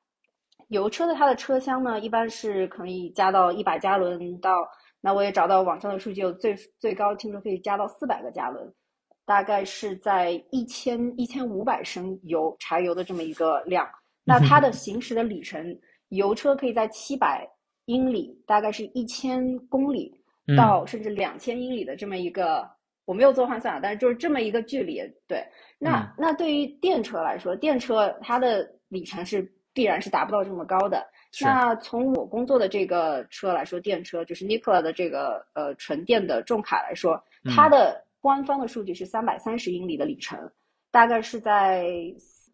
[0.70, 4.68] 油车的它的车厢呢，一般是可以加到一百加仑到。
[5.02, 8.74] 那我也找到网上的数据，有最最高听说可以加到四百个加仑，
[9.26, 13.86] 大概是在一千一千五百升油柴油的这么一个量。
[14.24, 17.46] 那它的行驶的里程，油车可以在七百
[17.86, 20.23] 英里，大概是一千公里
[20.58, 22.70] 到甚至两千英里的这么一个，
[23.06, 25.02] 我没有做换算啊，但是就是这么一个距离。
[25.28, 25.46] 对，
[25.80, 31.06] 那那对于电车来说，电车它的里程是必然是达不到这么高的。
[31.42, 37.20] 那从我工作的这个车来说，电车就是 Nikola 的这个呃纯电的重卡来说，
[37.56, 40.52] 它的官方的数据是三百三十英里的里程，
[40.92, 41.88] 大概是在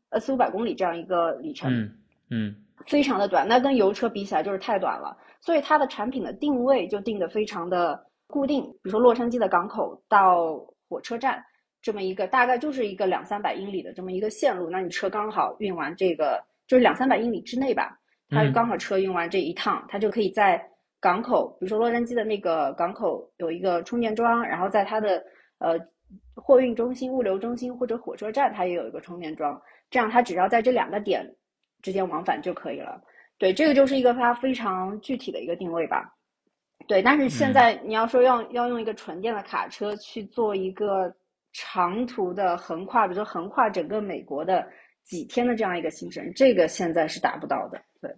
[0.10, 1.92] 呃四五百公里这样一个里程，嗯
[2.30, 3.48] 嗯，非常的短。
[3.48, 8.64] 那跟油车比起来就是太短了，所以它的产品的定位就定的非常的固定。
[8.64, 10.56] 比如说洛杉矶的港口到
[10.88, 11.44] 火车站
[11.82, 17.98] 这么一个大概就是一个两三百英里的这么一个线路，那你车刚好运完这个就是两三百英里之内吧。
[18.30, 20.64] 它刚好车运完这一趟，它就可以在
[21.00, 25.24] 港口，比如说洛杉矶的那个港口有一个充电桩，然后在它的
[25.58, 25.80] 呃
[26.36, 29.60] 货运中心、物流中心或者火车站，它也有一个充电桩。
[29.90, 31.26] 这样它只要在这两个点
[31.82, 33.02] 之间往返就可以了。
[33.38, 36.14] 对，这个就是一个它非常具体的一个定位吧。
[36.88, 41.14] 对，但是现在你要说要要用一个纯电的卡车去做一个
[41.54, 44.68] 长途的横跨，比如说横跨整个美国的。
[45.06, 47.82] 几天的这样一个行程，这个现在是达不到的。
[48.00, 48.16] 对，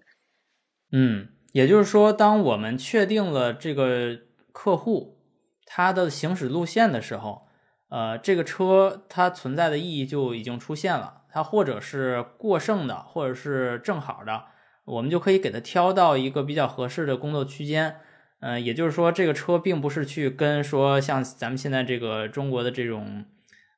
[0.92, 4.20] 嗯，也就是说，当我们确定了这个
[4.52, 5.18] 客户
[5.66, 7.48] 他的行驶路线的时候，
[7.88, 11.21] 呃，这个车它存在的意义就已经出现了。
[11.32, 14.44] 它或者是过剩的，或者是正好的，
[14.86, 17.96] 我们就可以给它挑到一个比较合适的工作区间。
[18.42, 23.26] 嗯，也就是说，这个车并不是去跟说像咱们现在这个中国的这种。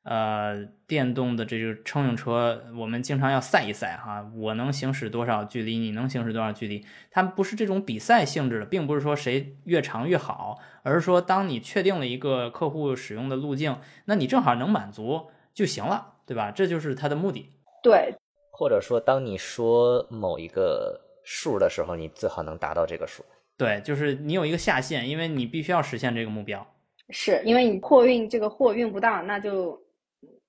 [0.06, 6.84] 呃，电动的这个乘用车，我们经常要赛一赛哈，我能行驶多少距离，你能行驶多少距离？
[7.10, 16.50] 它不是这种比赛性质的，并不是说谁越长越好，而是说当你确定了一个客户使用的路径，那你正好能满足就行了，对吧？
[16.50, 17.50] 这就是它的目的。
[17.82, 18.14] 对，
[18.50, 23.24] 或者说当你说某一个数的时候，你最好能达到这个数。
[23.56, 26.66] 对，就是你有一个下限，因为你必须要实现这个目标。
[27.10, 29.80] 是因为你货运这个货运不到，那就。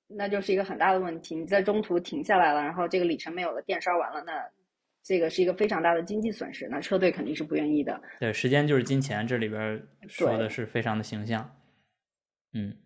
[0.08, 4.34] 那就是一个很大的问题，你在中途停下来了，然后这个里程没有了，电烧完了，那
[5.04, 8.00] 这个是一个非常大的经济损失，那车队肯定是不愿意的。
[8.20, 11.50] 对，时间就是金钱，这里边说的是非常的形象。
[12.54, 12.78] 嗯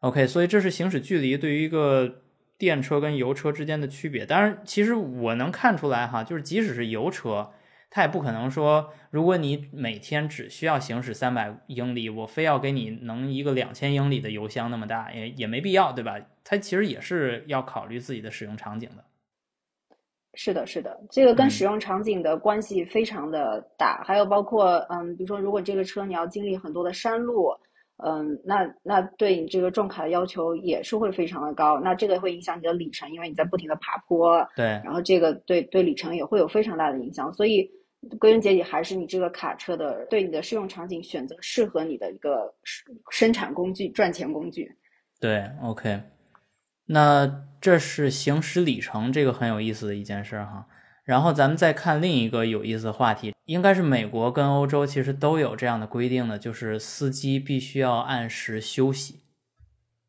[0.00, 2.22] ，OK，所以这是行驶距离对于一个
[2.58, 4.26] 电车跟油车之间的区别。
[4.26, 7.50] 当然，其实我能看出来哈，就是即使是油车。
[7.92, 16.16] 它也不可能说，如果你每天只需要行驶三百英里，我非要给你能一个两千英里的油箱那么大，也也没必要，对吧？
[16.44, 19.04] 它其实也是要考虑自己的使用场景的。
[20.34, 24.04] 是的，是的，这个跟使用场景的关系非常的大。
[24.04, 27.52] 还有包括，嗯，比如说，如果这个车你要经历很多的山路，
[28.04, 31.80] 嗯，那那对你这个重卡的要求也是会非常的高。
[31.80, 34.46] 那这个会影响你的里程，因为你在不停的爬坡。
[34.56, 34.66] 对。
[34.84, 37.70] 然后这个对对里程也会有非常大的影响，所以。
[38.18, 42.50] 归根结底还是你这个卡车的对你的适用场景选择适合你的一个
[43.10, 44.74] 生产工具、赚钱工具。
[45.20, 46.00] 对，OK，
[46.86, 50.66] 那这是行驶里程这个很有意思的一件事哈。
[51.04, 59.20] 然后咱们再看另一个有意思的话题，应该是美国跟欧洲其实都有这样的规定的，就是司机必须要按时休息。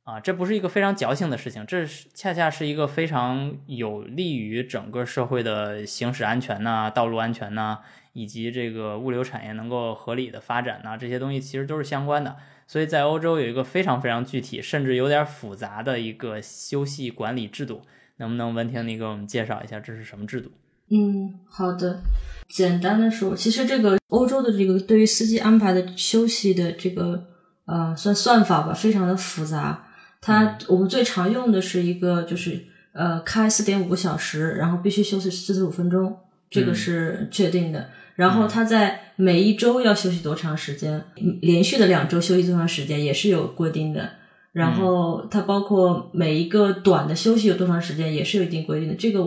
[0.03, 7.79] 啊，这不是一个非常矫情的事情，这是恰恰是一个非常有利于整个社会的行驶安全呐、道路安全呐，
[8.13, 12.35] 以及这个物流产业能够合理的发展呐，这些东西其实都是相关的。
[12.67, 17.83] 所以在欧洲有一个非常非常具体，甚至有点复杂的一个休息管理制度，
[18.17, 20.51] 能不能文婷你给我们介绍一下这是什么制度？
[20.91, 22.01] 嗯，好的。
[22.49, 27.23] 简单的说，其实这个欧洲的这个对于司机安排的休息的这个
[27.65, 29.87] 呃算算法吧，非常的复杂。
[30.19, 32.61] 它我们最常用的是一个，就是
[32.91, 36.13] 呃开四点五个小时，然后必须休息四十五分钟，
[36.49, 37.89] 这个是确定的。
[38.15, 41.01] 然后它在每一周要休息多长时间，
[41.41, 44.09] 连续的两周休息多长时间也是有规定的。
[44.51, 48.95] 然后它包括每一个短的休息有多长时间，也是有一定规定的。
[48.95, 49.21] 这个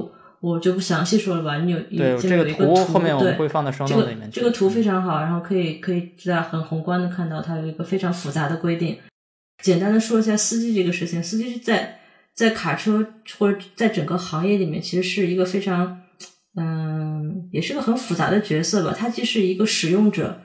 [0.44, 1.56] 我就不详细说了吧。
[1.60, 8.98] 你有对这个这有一个图后面我们对会放到 show 这个里面去这个图非常好，然后可以可以在很宏观的看到它有一个非常复杂的规定。
[9.62, 11.98] 简单的说一下司机这个事情，司机是在
[12.34, 13.06] 在卡车
[13.38, 16.02] 或者在整个行业里面，其实是一个非常
[16.56, 18.94] 嗯，也是个很复杂的角色吧。
[18.94, 20.42] 他既是一个使用者，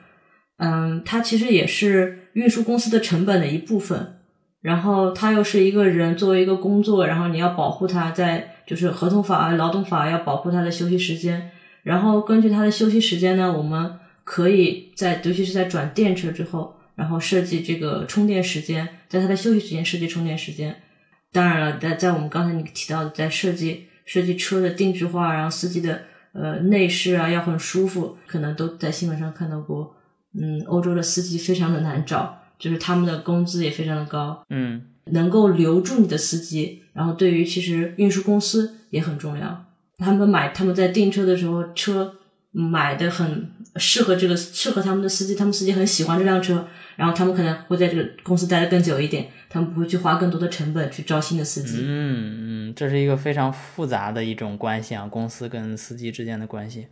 [0.56, 4.16] 嗯，他其实也是运输公司的成本的一部分。
[4.62, 11.50] 然后他又是一个人，作为一个工作，然后你要保护他在就是合同法啊、劳动法要保护他的休息时间。
[11.82, 20.76] 然后根据他的休息时间呢，我们可以在尤其是在转电车之后，然后设计这个充电时间，在他的休息时间设计充电时间。
[21.32, 26.02] 当然了，在在我们刚才你提到的，在设计设计车的定制化，然后司机的
[26.32, 29.96] 呃内饰啊要很舒服，可能都在新闻上看到过。
[30.40, 34.40] 嗯，欧洲的司机非常的难找，就是他们的工资也非常的高。
[34.48, 34.80] 嗯
[35.12, 39.66] 能够留住你的司机，然后对于其实运输公司也很重要。
[39.98, 42.14] 他们买他们在订车的时候，车
[42.52, 51.78] 买的很适合这个适合他们的司机，他们司机很喜欢这辆车，然后他们可能会在这个公司待的更久一点，他们不会去花更多的成本去招新的司机。
[51.82, 56.86] 嗯嗯，这是一个非常复杂的一种关系啊，公司跟司机之间的关系。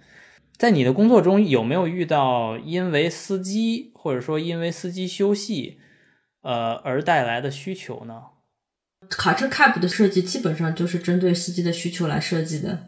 [0.57, 5.79] 在你的工作中有没有遇到因为司机或者说因为司机休息，
[6.49, 8.25] 呃而带来的需求呢？
[9.11, 12.79] 卡车 cab 的设计基本上就是针对司机的需求来设计的。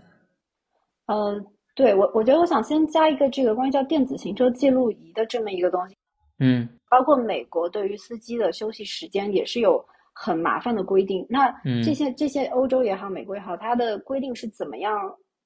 [1.09, 1.39] 呃，
[1.75, 5.97] 对我，我觉得我想先加一个这个关于叫电子行车记录仪的这么一个东西，
[6.39, 9.85] 嗯包括美国对于司机的休息时间也是有
[10.15, 11.27] 很麻烦的规定。
[11.29, 14.91] 那嗯这些这些欧洲也好，美国也好，它的规定是怎么样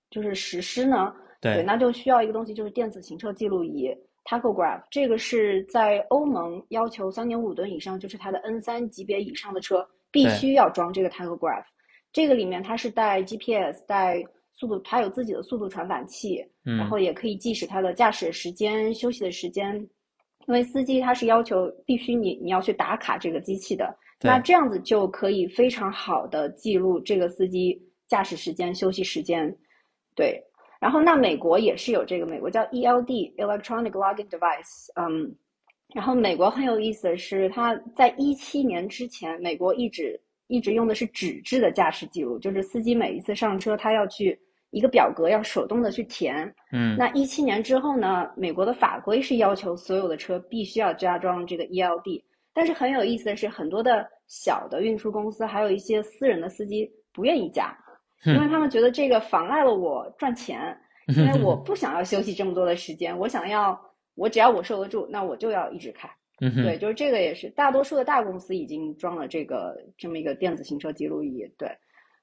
[0.09, 1.13] 就是实施呢？
[1.41, 3.91] 对那就需要一个东西，就是电子行车记录仪
[4.25, 4.83] tachograph。
[4.91, 11.65] 这个是在欧盟要求三点五吨以上，就是它的 N 三级别以上的车必须要装这个 tachograph。
[12.13, 14.23] 这个里面它是带 GPS、带
[14.53, 19.75] 速度，它有自己的速度传感器，嗯，然后也可以计时它的驾驶时间、休息的时间。
[20.47, 29.51] 因为司机他是要求必须你你要去打卡这个机器的，那这样子就可以非常好的记录这个司机驾驶时间、休息时间。
[30.15, 30.39] 对，
[30.85, 35.35] 然后那美国也是有这个，美国叫 ELD Electronic Logging Device，嗯，
[35.95, 44.39] 然后美国很有意思的是，它在一七年之前，美国一直一直用的是纸质的驾驶记录，就是司机每一次上车，他要去
[44.73, 46.55] 一个表格要手动的去填。
[46.71, 52.23] 嗯那一七年之后呢，美国的法规是要求所有的车必须要加装这个 ELD，
[52.53, 57.75] 但是很有意思的是，很多的小的运输公司还有一些私人的司机不愿意加，
[58.25, 60.77] 因为他们觉得这个妨碍了我赚钱，
[61.17, 63.79] 因为我不想要休息这么多的时间，我想要
[64.15, 66.09] 我只要我受得住，那我就要一直开。
[66.41, 71.47] 嗯哼对，就是这个也是大多数的大公司已经装了这个这么一个电子行车记录仪。
[71.57, 71.69] 对，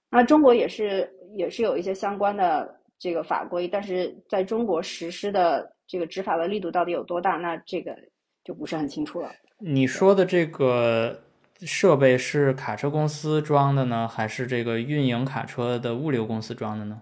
[0.10, 7.96] 那中国也是也是有一些相关的这个法规，但是在中国实施的这个执法的力度到底有多大，那这个
[8.44, 9.32] 就不是很清楚了。
[9.60, 11.18] 你说的这个
[11.66, 17.02] 设备是卡车公司装的呢，还是这个运营卡车的物流公司装的呢？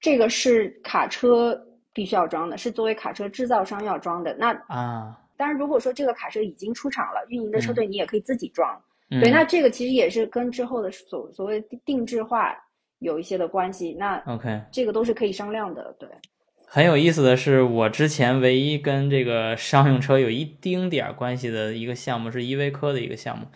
[0.00, 1.60] 这个是卡车
[1.92, 4.34] 必须要装的，是作为卡车制造商要装的。
[4.36, 8.80] 那啊，当然，如果说这个卡车已经出厂了，运营的车嗯队你也可以自己装。
[9.10, 12.56] 嗯对，那这个其实也是跟之后的所所谓定制化
[12.98, 13.94] 有一些的关系。
[13.94, 16.08] 那 OK，这个都是可以商量的，对。
[16.68, 23.46] 很有意思的是，我之前唯一跟这个商用车有一丁点儿关系的一个项目是依维柯的一个项目。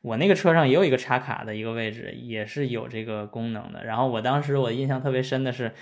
[0.00, 3.84] 我那个车上也有一个插卡的一个位置，也是有这个功能的。
[3.84, 5.72] 然后我当时我印象特别深的是，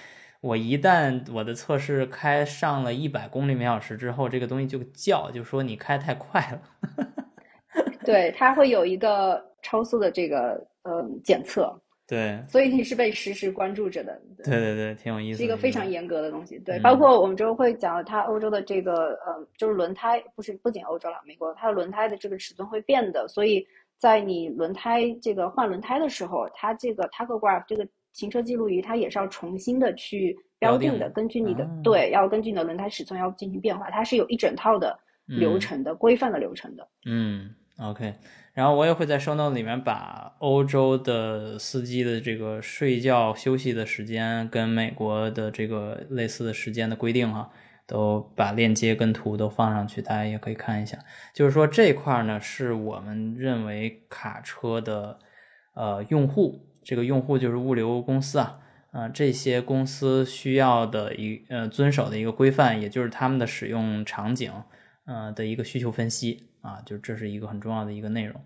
[0.41, 6.63] 我一旦我的测试开上了一百公里每小时之后，这个东西就叫，就说你开太快了。
[8.05, 11.79] 对，它会有一个超速的这个呃检测，
[12.11, 14.21] 对，所以你是被实时关注着的。
[14.43, 15.39] 对对对，挺有意思的。
[15.39, 16.59] 是一个非常严格的东西。
[16.59, 23.65] 对，嗯包括我们之后会讲它欧洲的这个呃，就是轮胎，不是不仅欧洲了，美国它的轮胎的这个尺寸会变的，所以
[23.97, 36.89] 在你轮胎这个换轮胎的时候，它这个 tachograph 这个行车记录仪，它也是要重新的去标定的，定根据你的、啊对，要根据你的轮胎尺寸要进行变化，它是有一整套的流嗯程的、规范的流程的。
[37.07, 38.15] 嗯，OK，
[38.53, 47.51] 然后我也会在 show note 里面把欧洲的司机的这个睡觉休息的时间跟美国的这个类似的时间的规定哈，
[47.87, 50.99] 都把链接跟图都放上去，大家也可以看一下。
[51.35, 55.19] 就是说这块呢，是我们认为卡车的
[55.75, 58.59] 呃用户，这个用户就是物流公司啊。
[58.93, 64.51] 啊、这些公司需要的一呃遵守的一个规范，也就是他们的使用场景，
[65.05, 68.41] 呃的一个需求分析啊，就这是一个很重要的一个内容。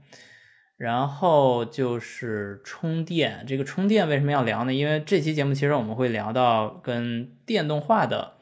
[0.76, 4.74] 然后就是充电，这个充电为什么要聊呢？
[4.74, 8.32] 因为这期节目其实我们会聊到跟电动化的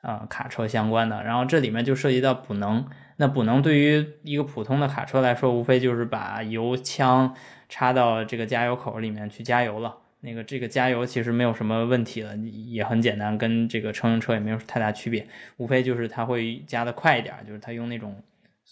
[0.00, 2.86] 啊卡车相关的，然后这里面就涉及到补能。
[3.18, 7.36] 那补能对于一个普通的卡车来说，无非就是把油枪
[7.68, 9.98] 插到这个加油口里面去加油了。
[10.20, 15.26] 那个这个加油其实没有什么问题了，也很简单，跟这个乘用车也没有太大区别，
[15.58, 18.22] 无非就是它会加的快一点，就是它用那种。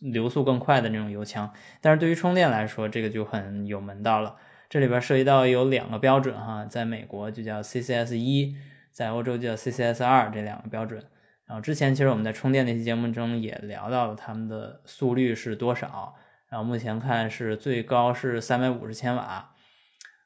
[0.00, 4.36] 流速更快的那种油枪，但是对于充电来说，这个就很有门道了。
[4.68, 8.56] 这里边涉及到有两个标准哈，在美国就叫 CCS 一，
[8.92, 11.04] 在欧洲叫 CCS 二这两个标准。
[11.44, 16.14] 然后之前其实我们在充电那期节目中也聊到了他们的速率是多少，
[16.48, 19.50] 然后目前看是最高是三百五十千瓦，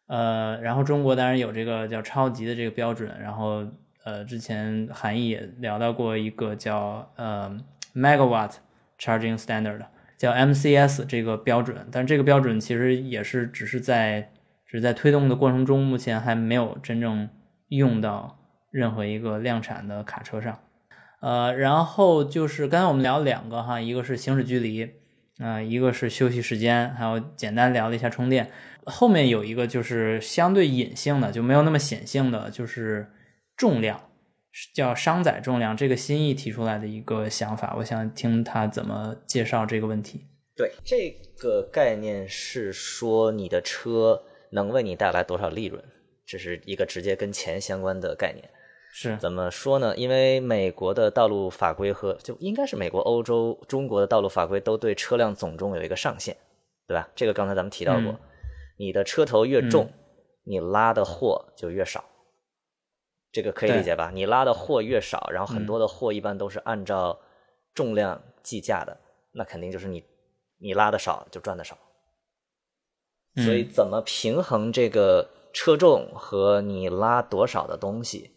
[0.07, 3.67] 呃，然后中国当然有这个叫超级的这个标准，然后
[4.05, 7.59] 呃之前韩毅也聊到过一个叫呃
[7.95, 8.57] megawatt。
[9.05, 9.85] Charging Standard
[10.17, 14.31] 叫 MCS 这个标准，但这个标准其实也是只是在
[14.65, 17.29] 只是在推动的过程中，目前还没有真正
[17.69, 18.39] 用到
[18.71, 20.59] 任何一个量产的卡车上。
[21.21, 24.91] 呃，然后就是刚才我们聊两个哈，一个是行驶距离，
[25.39, 28.51] 啊，一个是休息时间，还有简单聊了一下充电。
[28.87, 33.11] 后面有一个就是相对隐性的，就没有那么显性的，就是
[33.57, 34.01] 重量。
[34.75, 40.21] 叫商载重量，这个新意提出来的一个想法，我想听他怎么介绍这个问题。
[40.57, 45.83] 对，这个概念是说你的车能为你带来多少利润，
[46.25, 48.49] 这是一个直接跟钱相关的概念。
[48.93, 49.97] 是怎么说呢？
[49.97, 56.37] 因为美国的道路法规和就应该是美国、欧洲、中国的道路法规都对车辆总重有一个上限，
[56.87, 57.09] 对吧？
[57.17, 58.17] 这个刚才咱们提到过，
[58.79, 59.91] 你的车头越重，
[60.45, 62.05] 你拉的货就越少。
[63.35, 64.13] 这个可以理解吧？
[64.15, 67.19] 你拉的货越少，然后很多的货一般都是按照
[67.75, 68.97] 重量计价的，
[69.33, 70.05] 那肯定就是你
[70.61, 71.77] 你拉的少就赚的少。
[73.35, 78.31] 所以怎么平衡这个车重和你拉多少的东西，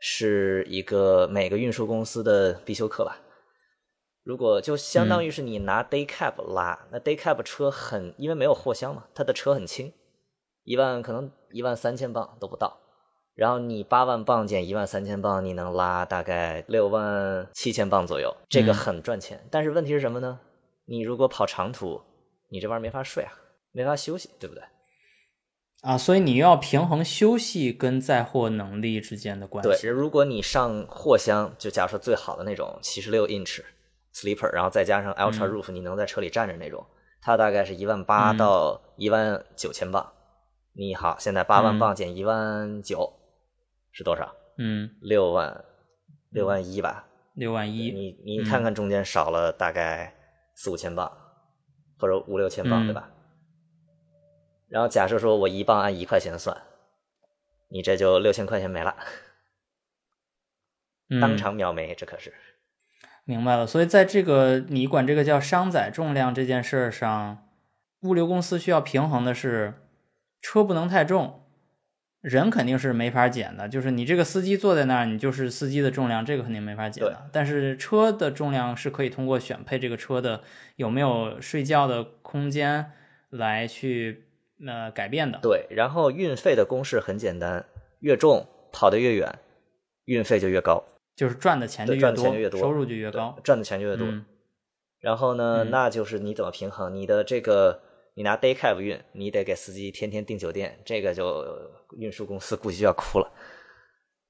[0.00, 3.20] 是一个每个运输公司的必修课吧？
[4.24, 9.92] 如果就相当于是你拿 day cab 拉，那 day cab 车很因为没有货箱嘛，它的车很轻，
[10.64, 12.80] 一万可能一万三千磅都不到。
[13.34, 19.44] 然后你八万磅减一万三千磅，你能拉大概六万七千磅左右，这个很赚钱。
[19.50, 20.38] 但是问题是什么呢？
[20.86, 22.00] 你如果跑长途，
[22.50, 23.32] 你这玩意儿没法睡啊，
[23.72, 24.62] 没法休息，对不对？
[25.82, 29.68] 啊，所以你要平衡休息跟载货能力之间的关系。
[29.68, 33.60] 对，其实如果你上货箱，就假如说最好的那种七十六 inch
[34.14, 36.86] sleeper，然后再加上 ultra roof，你能在车里站着那种，
[37.20, 40.12] 它大概是一万八到一万九千磅。
[40.76, 43.12] 你好，现在八万磅减一万九。
[43.94, 44.34] 是多少？
[44.58, 45.64] 嗯，六万，
[46.28, 47.06] 六万一吧。
[47.32, 50.14] 六万一，你你看看中间少了大概
[50.54, 51.10] 四五千磅，
[51.98, 53.10] 或者五六千磅，对吧？
[54.68, 56.62] 然后假设说我一磅按一块钱算，
[57.68, 58.96] 你这就六千块钱没了，
[61.20, 62.34] 当场秒没，这可是。
[63.24, 67.48] 明白了，所以在这个你管这个叫商载重量这件事上，
[68.02, 69.74] 物流公司需要平衡的是
[70.40, 71.43] 车不能太重。
[72.24, 77.28] 人肯定是没法减的，就是你这个司机坐在那儿，你就是司机的重量，这个肯定没法减的。
[77.30, 80.40] 但是车的重量是可以通过选配这个车的
[80.76, 82.92] 有没有睡觉的空间
[83.28, 84.24] 来去
[84.66, 85.38] 呃改变的。
[85.42, 87.66] 对，然后运费的公式很简单，
[88.00, 89.38] 越重跑得越远，
[90.06, 90.82] 运费就越高，
[91.14, 92.10] 就是赚的钱就越
[92.48, 94.08] 多，收入就越高，赚的钱就越多。
[94.98, 97.82] 然后呢，那就是你怎么平衡你的这个。
[98.14, 101.44] 你拿 day cab 运，你得给司机天天订酒店，这个就
[101.96, 103.30] 运输公司估计就要哭了。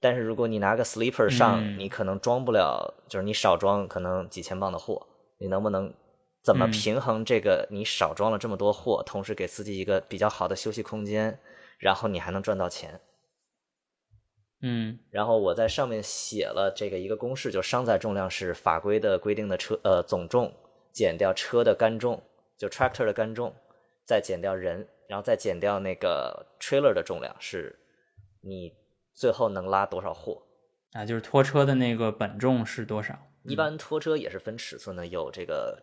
[0.01, 5.07] 但是如果你拿个 sleeper 上，你可能装不了，就是你少装可能几千磅的货，
[5.39, 5.93] 你能不能
[6.43, 7.67] 怎么平衡这个？
[7.71, 11.39] 你少装了这么多货，同时给司机一个比较好的休息空间，
[11.79, 13.01] 然后你还能赚到钱。
[14.61, 20.51] 嗯，然后我在上面写了这个一个公式，就商载重量是法规的规定的车呃总重
[20.91, 22.23] 减掉车的干重，
[22.57, 23.55] 就 tractor 的干重。
[24.05, 27.79] 再减掉人，然后再减掉那个 trailer 的重量，是
[28.41, 28.73] 你
[29.15, 30.43] 最后能拉多少货
[30.93, 31.05] 啊？
[31.05, 33.19] 就是拖车的那个本重是多少？
[33.45, 35.79] 一般拖车也是分尺寸的，有这个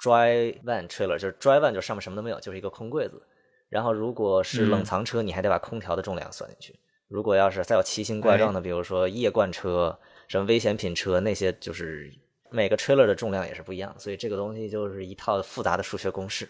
[0.00, 3.22] dry van trailer，就是 dry van 就上面什么都没有，就是一个空柜子。
[3.68, 6.78] 然后如果是冷藏车，你还得把空调的重量算进去。
[7.08, 9.96] 如果要是再有奇形怪状的，比如说液罐车、
[10.28, 12.12] 什么危险品车那些，就是
[12.50, 16.48] 每个 trailer 的重量也是不一样，所以这个东西就是一套复杂的数学公式。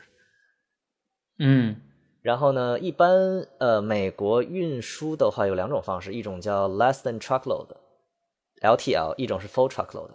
[1.39, 1.77] 嗯，
[2.23, 2.79] 然后呢？
[2.79, 10.11] 一般呃，美国运输的话有两种方式，一种叫 less than truckload（LTL），一种是 full truckload。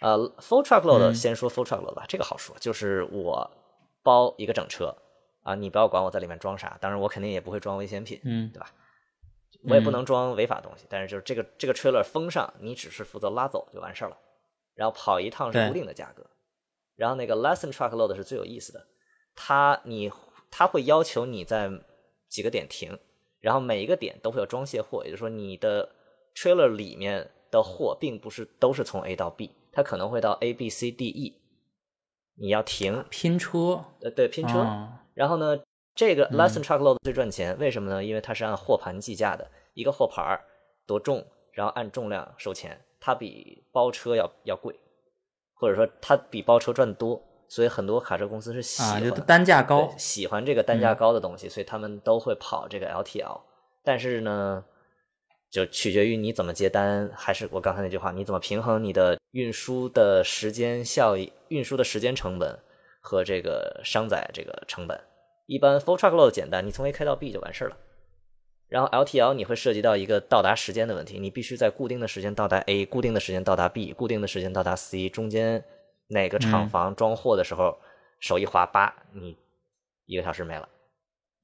[0.00, 3.50] 呃，full truckload 嗯先说 full truckload 吧，这个好说，就是我
[4.02, 4.94] 包一个整车
[5.42, 8.70] 啊，你不要管我在里面装啥，当然我肯定也不会装危险品，嗯对吧？
[9.68, 14.16] 我也不嗯能装违法东西，但是就是这个这个 trailer 封上，你只是负责拉走就完事儿了，
[14.74, 16.26] 然后跑一趟是对固定的价格，
[16.94, 18.86] 然后那个 lesson truckload 是最有意思的，
[19.34, 20.10] 它你
[20.58, 21.70] 它会要求你在
[22.30, 22.98] 几个点停，
[23.40, 25.86] 然后每一个点都会有装卸货，也就是说你的
[26.34, 31.38] trailer 里面的货并不是都是从 A 到 B，它可能会到 A B C D E，
[32.36, 35.60] 你要停，拼车，呃，对，拼车，哦然后呢，
[35.94, 36.38] 这个嗯。
[36.38, 38.02] Lesson truckload 最赚钱，为什么呢？
[38.02, 40.42] 因为它是按货盘计价的，一个货盘儿
[40.86, 44.74] 多重，然后按重量收钱，它比包车要要贵，
[45.52, 53.40] 或者说它比包车赚的多，所以很多卡车公司是喜啊，欢、就单价高，喜欢这个单价嗯高的东西，所以他们都会跑这个 LTL。
[53.84, 54.64] 但是呢，
[55.50, 62.58] 就取决于你怎么接单，还是我刚才那句话，你怎么平衡你的运输的时间效益、运输的时间成本
[63.00, 65.00] 和这个商载这个成本。
[65.46, 67.76] 一般 full truckload 简单，你从 A 开到 B 就完事儿了。
[68.68, 75.64] 然后 LTL 你会涉及到一个到达时间的问题，你必须在固定的时间到达 A，固定的时间到达 B，固定的时间到达 C，中间
[76.08, 77.78] 哪个厂嗯房装货的时候、
[78.20, 79.36] 手一滑，叭，你
[80.04, 80.68] 一个小时没了。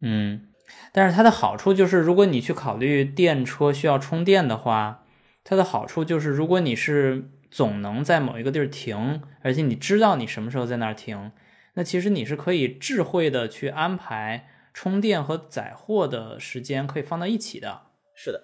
[0.00, 0.48] 嗯，
[0.92, 5.04] 但是它的好处就是，如果你去考虑电车需要充电的话，
[5.44, 11.32] 它的好处就是，如果你是总能在某一个地儿停，而且你知道你什么时候在那儿停，
[11.74, 17.82] 那其实你是可以智慧的去安排充电和载货的时间可以放到一起的。
[18.14, 18.42] 是的，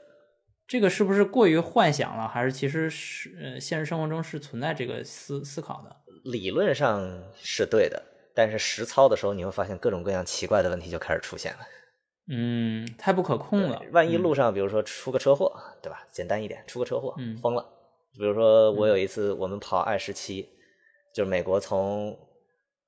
[0.66, 2.28] 这个是不是过于幻想了？
[2.28, 5.96] 还是其实是呃现实生活中是存在这个思思考的？
[6.30, 8.02] 理论上是对的，
[8.34, 11.58] 但是实操的时候你会发现各种各样奇怪的问题就开始出现了。
[12.30, 13.82] 嗯，太不可控了。
[13.92, 15.50] 万一嗯路上比如说出个车祸，
[15.82, 16.06] 对吧？
[16.12, 17.66] 简单一点，出个车祸，嗯疯了。
[18.18, 20.48] 比如说我有一次我们跑 I 十七，
[21.14, 22.18] 就是美国从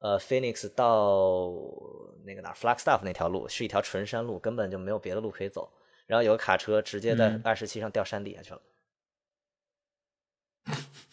[0.00, 1.50] 呃 Phoenix 到
[2.26, 5.70] 那个哪儿 Flagstaff 那条路是一条纯山路，根本就没有别的路可以走。
[6.06, 8.60] 然后有个卡车直接在嗯 I 十七上掉山底下去了，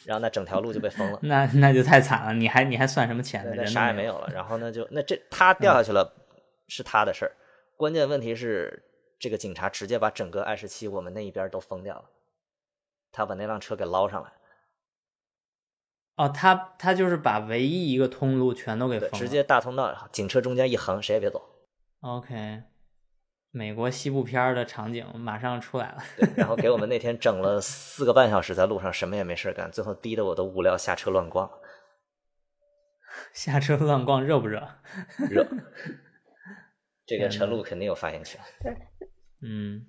[0.08, 1.20] 然后那整条路就被封了。
[1.24, 3.66] 那那就太惨了，你还你还算什么钱呢？
[3.66, 4.32] 啥也没有了。
[4.34, 6.14] 然后呢，就那这他掉嗯下去了，
[6.70, 7.32] 是他的事儿。
[7.76, 8.84] 关键问题是，
[9.20, 12.06] 这个警察直接把整个二十七我们那一边都封掉了，
[13.12, 14.32] 他把那辆车给捞上来，
[16.16, 21.44] 哦，他他就是把唯一一个通路全都给，封了，直接大通道，警车中间一横，谁也别走。
[22.00, 22.64] OK。
[23.52, 25.98] 美国西部片儿的场景马上出来了，
[26.36, 31.50] 然后给我们那天整了四个半小时，在路上什么也没事干，最后逼得我都无聊，下车乱逛，
[33.34, 34.68] 下车乱逛热不热？
[35.30, 35.48] 热。
[37.08, 38.40] 这个陈露肯定有发言权。
[38.62, 38.76] 对
[39.42, 39.82] 嗯，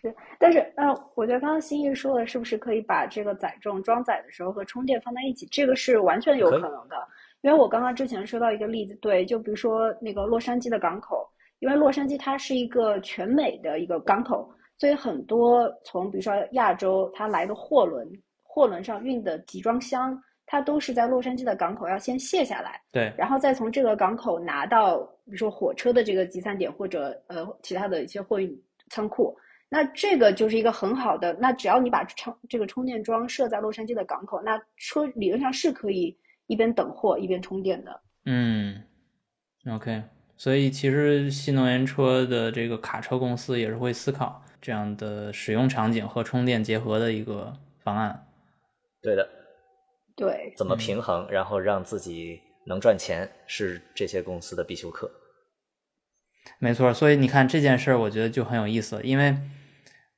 [0.00, 5.44] 是但是，呃，我觉得刚刚新义说的，是不是可以把这个载重装载的时候和充电放在一起？
[5.46, 6.96] 这个是完全有可能的。
[7.40, 11.28] 因为我刚刚之前说到一个例子，对，就比如说那个洛杉矶的港口，
[11.60, 18.06] 因为洛杉矶它是一个全美的一个港口，所以很多从比如说亚洲它来的货轮，
[18.42, 22.80] 货轮上运的集装箱，它都是在洛杉矶的港口要先卸下来。
[22.90, 28.50] 对，然后再从这个港口拿到，比如说火车的这个集散点或者呃其他的一些货运
[28.88, 29.36] 仓库，
[29.68, 31.32] 那这个就是一个很好的。
[31.34, 38.00] 那只要你把充这个充电桩设在洛杉矶的港口，那车理论上是可以一边等货一边充电的。
[38.24, 38.82] 嗯
[39.70, 40.02] ，OK。
[40.40, 47.52] 所以其实新能源车的这个卡车公司也是会思考这样的使用场景和充电结合的一个
[47.84, 48.26] 方案。
[49.02, 49.28] 对的，
[50.16, 55.10] 对，怎么嗯平衡，然后让自己能赚钱，是这些公司的必修课。
[56.58, 59.36] 没错，所以你看这件事儿，我觉得就很有意思，因为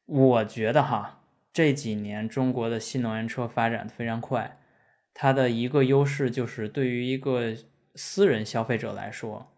[0.07, 4.61] 我觉得哈，这几年中国的新能源车发展的非常快，
[5.13, 7.57] 它的一个优势就是对于一个
[7.97, 9.49] 私人消费者来说，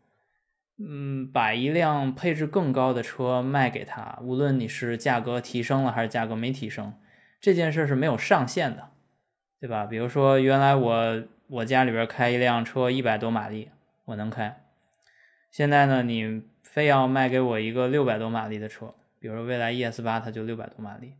[0.76, 6.94] 嗯，把一辆配置更高的车卖给他，无论你是价格提升了还是价格没提升，
[7.40, 8.90] 这件事是没有上限的，
[9.60, 9.86] 对吧？
[9.86, 13.70] 比如说原来我我家里边开一辆车一百多马力，
[14.06, 14.64] 我能开。
[15.50, 21.14] 现在呢，你非要卖给我一个六百多马力的车，比如说蔚来 ES 八，它就六百多马力，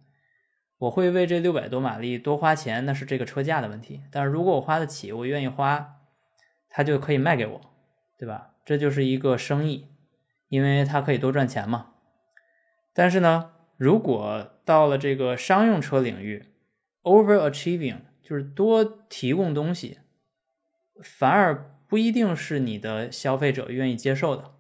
[0.79, 4.03] 我会为这六百多马力多花钱，那是这个车价的问题。
[4.11, 6.01] 但是如果我花得起，我愿意花，
[6.69, 7.61] 它就可以卖给我，
[8.19, 8.54] 对吧？
[8.65, 9.89] 这就是一个生意，
[10.49, 11.93] 因为它可以多赚钱嘛。
[12.93, 16.47] 但是呢，如果到了这个商用车领域
[17.03, 19.99] ，overachieving 就是多提供东西，
[21.03, 24.55] 反而不一定是你的消费者愿意接受的，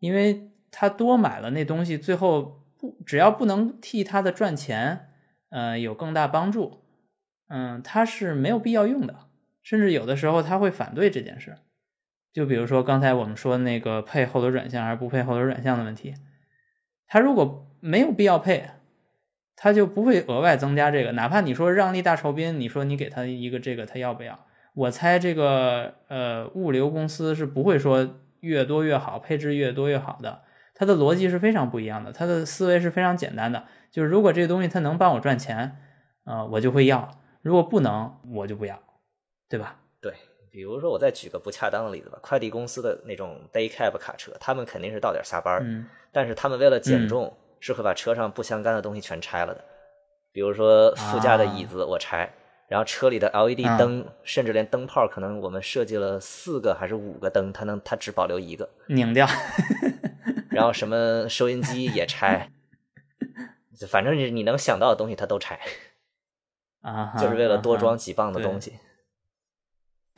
[0.00, 5.08] 因为他多买了那东西，最后不只要不能替他的赚钱，
[5.48, 6.82] 呃，有更大帮助，
[7.48, 9.30] 嗯，他是没有必要用的，
[9.62, 11.56] 甚至有的时候他会反对这件事。
[12.38, 16.14] 就比如说刚才我们说那个配后轮转向还是不配后轮转向的问题，
[17.08, 18.70] 他如果没有必要配，
[19.56, 21.10] 他就不会额外增加这个。
[21.10, 24.38] 哪怕你说让利大酬宾，你说你给他一个这个，他要不要？
[24.74, 28.08] 我猜这个呃物流公司是不会说
[28.38, 30.42] 越多越好，配置越多越好的。
[30.76, 35.76] 它的逻辑是非常不一样的，它的思维是非常简单的，就是如果这个东西它能帮我赚钱，
[36.24, 37.10] 呃，我就会要；
[37.42, 38.80] 如果不能，我就不要，
[39.48, 39.80] 对吧？
[40.58, 49.64] 对，比如说我再举个不恰当的例子吧，快递公司的那种 day cab 卡车，他们肯定是到点下班，嗯，但是他们为了减重，是会把车上不相干的东西全拆了的，
[50.32, 52.28] 比如说副驾的椅子我拆。
[52.68, 59.26] 然后车里的 LED 灯，甚至连灯泡，可能我们设计了四个还是五个灯，它能它只保留一个，拧掉。
[60.52, 62.50] 然后什么收音机也拆，
[63.88, 65.58] 反正你你能想到的东西它都拆，
[66.82, 68.78] 啊，就是为了多装几磅的东西。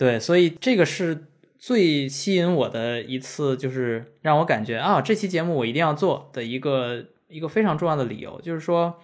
[0.00, 1.26] 对，所以这个是
[1.58, 8.98] 最吸引我的一次，就是让我感觉啊，这期节目我一定要做的一个一个非常重要的理由，就是说。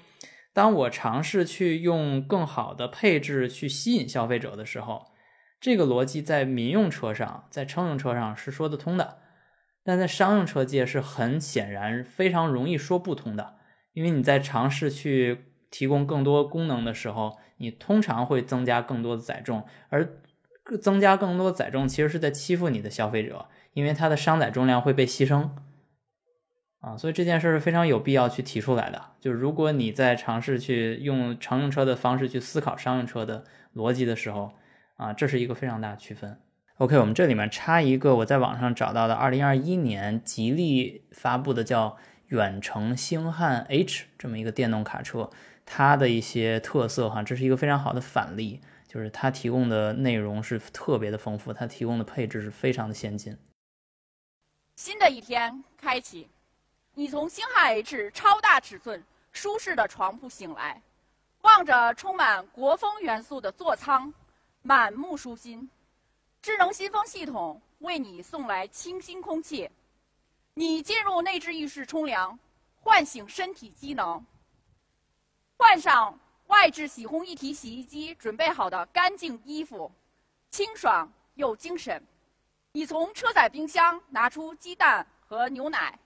[0.54, 5.08] 当我尝试去用更好的配置去吸引消费者的时候，
[5.60, 9.18] 这个逻辑在民用车上、在乘用车上是说得通的，
[9.84, 13.56] 但在商用车界是很显然非常容易说不通的。
[13.92, 20.08] 因为你在尝试去提供更多功能的时候，你通常会增加更多的载重，而
[20.80, 25.50] 增加更多载重其实是在欺负你的消费者，因为它的商载重量会被牺牲。
[26.80, 29.02] 啊，所以这件事是非常有必要去提出来的。
[29.20, 33.44] 就是如果你在尝试去用乘用车的方式去思考商用车的
[33.74, 34.52] 逻辑的时候，
[34.96, 36.38] 啊，这是一个非常大的区分。
[36.78, 41.96] OK，我们这里面插一个我在网上找到的2021年吉利发布的叫
[42.28, 45.30] 远程星汉 H 这么一个电动卡车，
[45.64, 48.60] 它的一些特色哈，这是一个非常好的反例，
[48.96, 53.36] 就是它提供的内容是特别的丰富，它提供的配置是非常的先进。
[54.76, 56.26] 新的一天开启。
[56.94, 60.80] 你从星汉 H 超大尺寸、舒适的床铺醒来，
[61.42, 64.10] 望着充满国风元素的座舱，
[64.62, 65.68] 满目舒心。
[66.40, 69.70] 智能新风系统为你送来清新空气。
[70.54, 72.38] 你进入内置浴室冲凉，
[72.80, 74.24] 唤醒身体机能。
[75.58, 79.90] 换上外置洗烘一体洗衣机准备好的干净衣服，
[80.50, 82.02] 清爽又精神。
[82.72, 85.98] 你从车载冰箱拿出鸡蛋和牛奶。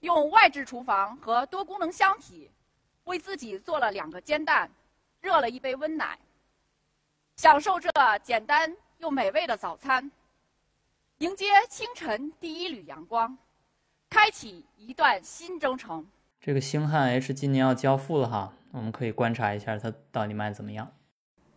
[0.00, 2.50] 用外置厨房和多功能箱体，
[3.04, 4.68] 为自己做了两个煎蛋，
[5.20, 6.18] 热了一杯温奶，
[7.36, 10.10] 享受这简单又美味的早餐，
[11.18, 13.38] 迎接清晨第一缕阳光，
[14.10, 16.04] 开启一段新征程。
[16.44, 20.90] 这个星汉 H 今年要交付了哈，我们可以观察一下它到底卖怎么样。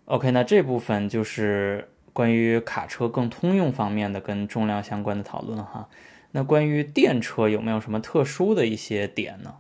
[0.06, 5.90] OK，那这部分就是关于卡车更通用方面的跟重量相关的讨论哈。
[6.30, 9.56] 那关于电车有没有什么特殊的一些点呢？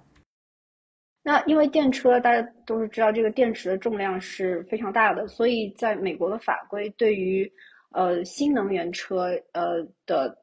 [1.23, 7.51] 那因为电车大家都是知道，这个电池的重量是非常大的，所以在美国的法规对于
[7.93, 10.37] 呃新能源车呃的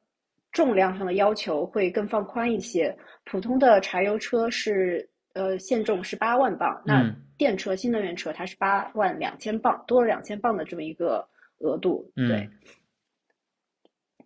[0.52, 2.96] 重量上的要求会更放宽一些。
[3.24, 11.26] 普通的柴油车是呃限重是八万磅，那电车新能源车它是八万两千磅，多了两千磅的这么一个
[11.58, 12.48] 额度，对。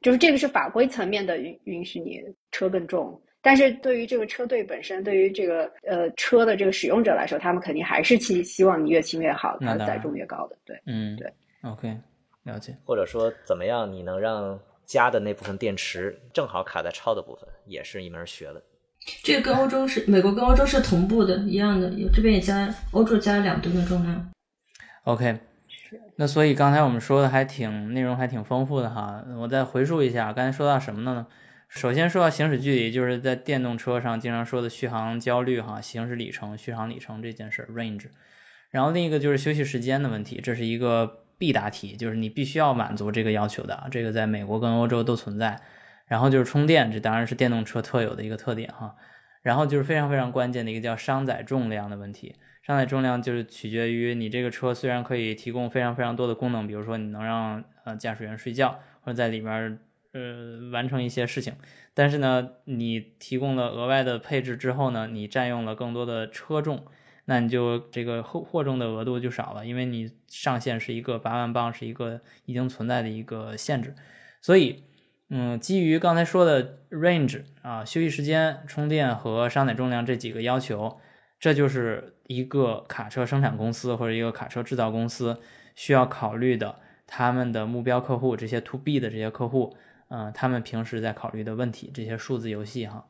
[0.02, 2.22] 就是这个是法规层面的允允许你
[2.52, 10.56] 车更重，但是对于这个车队本身，对于这个呃车的这个使用者来说，他们肯定还是希希望你越轻越好，它载重越高的。
[10.64, 11.98] 对，嗯，对，OK，
[12.44, 12.76] 了解。
[12.84, 14.56] 或者说怎么样，你能让
[14.86, 18.62] 加的那部分电池正好卡在超的部分，也是一门学问。
[19.22, 24.32] 这个跟欧洲是美国跟欧洲是同步的，一样的，有这边也加欧洲加两吨的重量。
[25.04, 25.40] OK。
[26.16, 31.26] 那所以刚才我们说的还挺内容还挺丰富的哈，我再回述一下，刚才说到什么呢？
[31.68, 38.06] 首先说到行驶距离，就是在电动车上经常说的续航焦虑哈，行驶里程、续航里程这件事 range。
[38.70, 45.60] 然后另一个就是休息时间的问题，这是一个必答题，就是你必须要满足这个要求的，这个在美国跟欧洲都存在。
[46.06, 48.94] 然后就是充电，这当然是电动车特有的一个特点哈。
[49.42, 52.34] 然后就是非常非常关键的一个叫商载重量的问题。
[52.62, 59.78] 商载重量就是取决于你这个车虽然可以提供非常非常多的功能，比如说你能让呃驾驶员睡觉或者在里边
[60.12, 61.54] 呃完成一些事情，
[61.94, 66.84] 但是呢，你提供了额外的配置之后呢，你占用了更多的车重，
[67.26, 73.94] 那你就这个获获重的额度就少了，因为你上限是一个八万磅，是一个已经存在的一个限制，
[74.40, 74.84] 所以
[75.28, 80.98] 嗯，基于刚才说的 range 啊，休息时间、充电和商载重量这几个要求。
[81.38, 85.38] 这就是一个卡车生产公司或者一个卡车制造公司
[85.74, 89.76] 需要考虑的他们的目标客户这些 to B 的这些客户，
[90.08, 93.06] 嗯、他们平时在考虑的问题，这些数字游戏哈，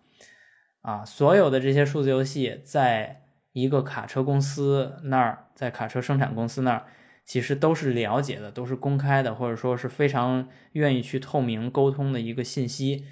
[0.82, 3.25] 啊，所有的这些数字游戏在
[3.56, 6.84] 一个卡车公司那儿，在卡车生产公司那儿，
[7.24, 13.06] 其实都是了解的，都是公开的，或者说是非常愿意去透明沟通的一个信息。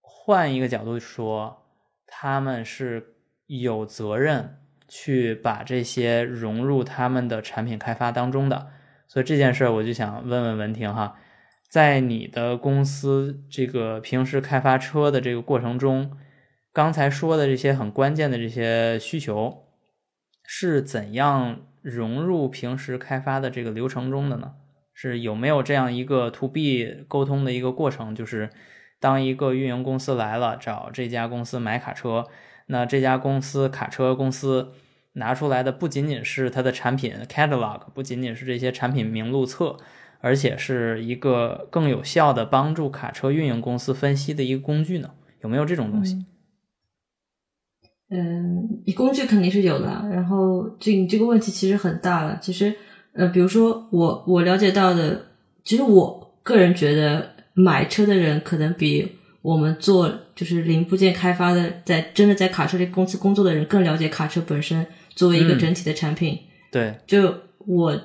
[0.00, 1.66] 换一个角度说，
[2.06, 3.16] 他们是
[3.46, 8.68] 有责任去把这些融入他们的产品开发当中的。
[9.06, 11.18] 所以这件事儿，我就想问问文婷哈，
[11.68, 16.16] 在你的公司这个平时开发车的这个过程中，
[16.74, 19.68] 刚才说的这些很关键的这些需求，
[20.44, 24.54] 是怎样融入平时开发的这个流程中的呢？
[24.92, 28.12] 是有没有这样一个 to B 沟通的一个过程？
[28.12, 28.50] 就是
[28.98, 32.26] 当一个运营公司来了，找这家公司买卡车，
[32.66, 34.72] 那这家公司卡车公司
[35.12, 39.76] 拿出来的不仅仅是它的产品 catalog，不仅仅是这些产品名录册，
[40.18, 45.12] 而且是一个更有效的帮助卡车运营公司分析的一个工具呢？
[45.42, 46.26] 有没有这种东西？
[48.94, 49.86] 工具肯定是有的。
[50.12, 52.38] 然后这你这个问题其实很大了。
[52.40, 52.74] 其实，
[53.12, 55.26] 呃，比如说我我了解到的，
[55.64, 59.12] 其实我个人觉得买车的人可能比
[59.42, 66.38] 我们做就是零部件开发的，在真的在卡车这公司工作的人更了解卡车本身作为一个嗯整体的产品。
[66.72, 68.00] 对，就我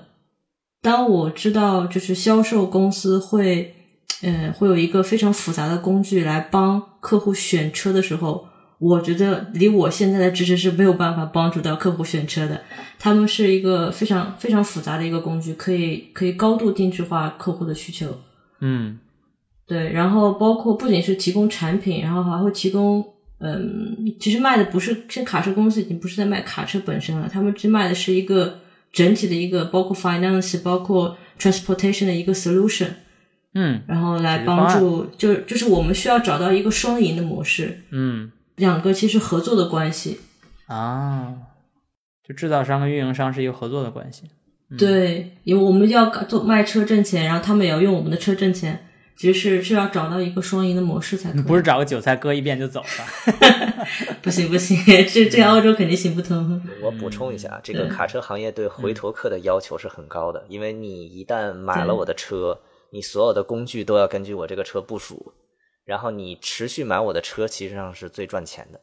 [0.81, 3.73] 当我知道就是销售公司会，
[4.21, 8.48] 呃，会有一个非常复杂的工具来帮客户选车的时候，
[8.79, 12.61] 我觉得离我现在的知识是没有办法帮助到客户选车的。
[12.97, 18.19] 他们是一个非常非常复杂的一个工具，可以可以高度定制化客户的需求。
[18.61, 18.99] 嗯
[19.67, 23.05] 对，然后包括不仅是提供产品，然后还会提供，
[23.39, 28.59] 嗯，其实卖的不是，现在卡车公司已经不是在卖卡车本身了，他们只卖的是一个
[28.91, 32.87] 整体的一个，包括 finance，包括 transportation 的一个 solution，
[33.53, 40.19] 嗯然后来帮助，就就是我们需要找到一个双赢的模式，嗯两个其实合作的关系。
[40.67, 41.33] 啊，
[42.23, 44.23] 就制造商跟运营商是一个合作的关系。
[44.71, 48.85] 嗯对，因为我们要做卖车挣钱，然后他们也要用我们的车挣钱，
[49.17, 51.41] 其实是是要找到一个双赢的模式才可以。
[51.41, 53.87] 不是找个韭菜割一遍就走吧？
[54.21, 54.77] 不行不行，
[55.11, 56.61] 这这澳洲肯定行不通。
[56.83, 62.59] 我补充一下，这个卡车行业对回头客的要求是很高的，因为你一旦买了我的车，
[62.91, 65.33] 你所有的工具都要根据我这个车部署，
[65.89, 68.79] 然后你持续买我的车，其实上是最赚钱的。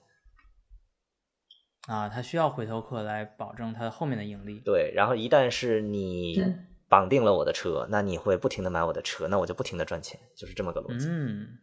[1.86, 4.60] 啊，它需要回头客来保证他后面的盈利。
[4.64, 6.44] 对，然后一旦是你
[6.88, 11.06] 绑定了我的车，那你会不停的买我的车，那我就不停的赚钱，就是这么个逻辑。
[11.08, 11.58] 嗯，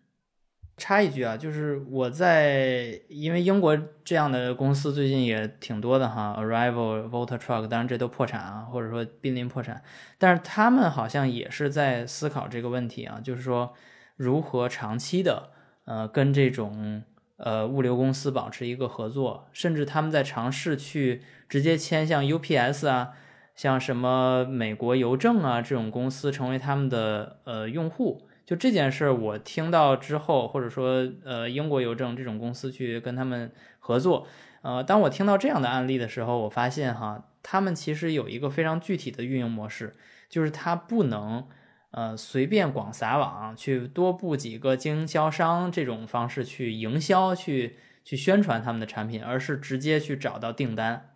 [0.77, 9.83] 插一句啊，就是我在因为英国这样的公司最近也挺多的哈，Arrival、Volta Truck，当然这都破产啊，或者说濒临破产，
[10.17, 13.73] 但是他们好像也是在思考这个问题啊，就是说
[14.15, 15.51] 如何长期的
[15.85, 17.03] 呃跟这种
[17.37, 23.13] 呃物流公司保持一个合作，甚至他们在尝试去直接签像 UPS 啊。
[23.55, 34.25] 像什么美国邮政啊这种公司成为他们的呃用户，就这件事儿，我听到之后，或者说呃英国邮政这种公司去跟他们合作，
[34.63, 39.93] 呃，当我听到这样的案例的时候，我发现哈，他们其实有一个非常具体的运营模式，
[40.27, 41.47] 就是它不能
[41.93, 51.15] 呃随便广撒网，去多布几个经销商这种方式去营销，去去宣传他们的产品，而是直接去找到订单。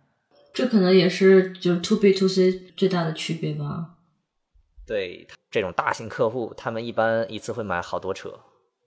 [0.54, 3.96] 这可能也是就是 to B to C 最大的区别吧。
[4.86, 8.40] 对这种大型客户，他们一般一次会买好多车，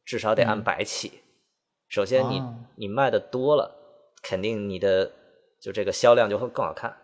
[0.04, 1.22] 至少得按嗯百起。
[1.88, 3.76] 首先你，哦你卖的多了，
[4.24, 5.12] 肯定你的
[5.60, 6.98] 就这个销量就会更好看。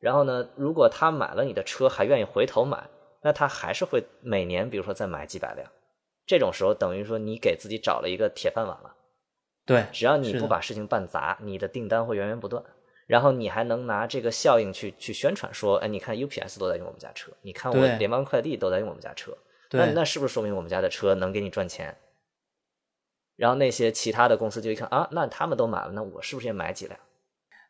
[0.00, 2.88] 然后呢，如果他买了你的车还愿意回头买，
[3.22, 5.70] 那他还是会每年比如说再买几百辆。
[6.26, 8.94] 这种时候等于说你给自己找了一个铁饭碗了。
[9.64, 12.62] 对，只要你不把事情办砸，你的订单会源源不断。
[13.06, 19.36] 然后你还能拿这个效应去去宣传说，哎，你看 UPS 都在用我们家车，你看我联邦快递都在用我们家车，
[19.70, 21.96] 那，那是不是说明我们家的车能给你赚钱？
[23.36, 26.98] 然后那些其他的公司就一看啊，那他们都买了，那我是不是也买几辆？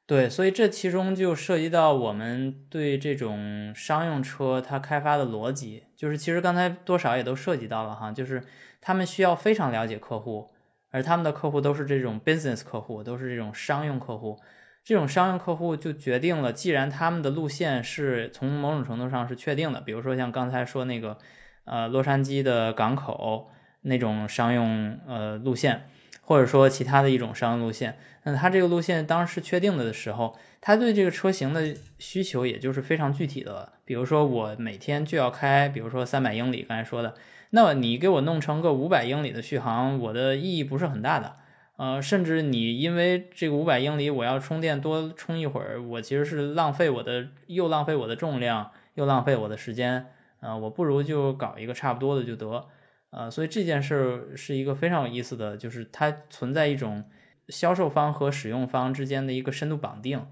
[0.04, 8.42] 对，所以这其中就涉及到我们对这种商用车它开发的逻辑，就是其实刚才多少也都涉及到了哈，就是
[8.80, 10.50] 他们需要非常了解客户，
[10.90, 14.38] 而他们的客户都是这种 business 客户，都是这种商用客户。
[14.84, 21.16] 这种商用客户就决定了，既然他们的路线是从某种程度上是确定的，比如说像刚才说那个，
[21.64, 23.48] 呃，洛杉矶的港口
[23.82, 25.88] 那种商用呃路线，
[26.22, 27.98] 或者说其他的一种商业路线。
[28.24, 33.72] 那它这个路线当时确定的时候，它对这个车型的需求也就是非常具体的了。
[33.84, 37.14] 比如说我每天就要开，比如说三百英里，刚才说的，
[37.50, 41.36] 那么你给我弄成个五百英里的续航，我的意义不是很大的。
[41.76, 50.06] 呃，甚至你因为这个五百英里我要充电多充一会儿，我其实是浪费我的，又浪费我的重量，又浪费我的时间。
[50.38, 52.66] 啊，我不如就搞一个差不多的就得。
[53.14, 57.04] 呃，所以这件事是一个非常有意思的，就是它存在一种
[57.48, 60.26] 销售方和使用方之间的一个深度绑定。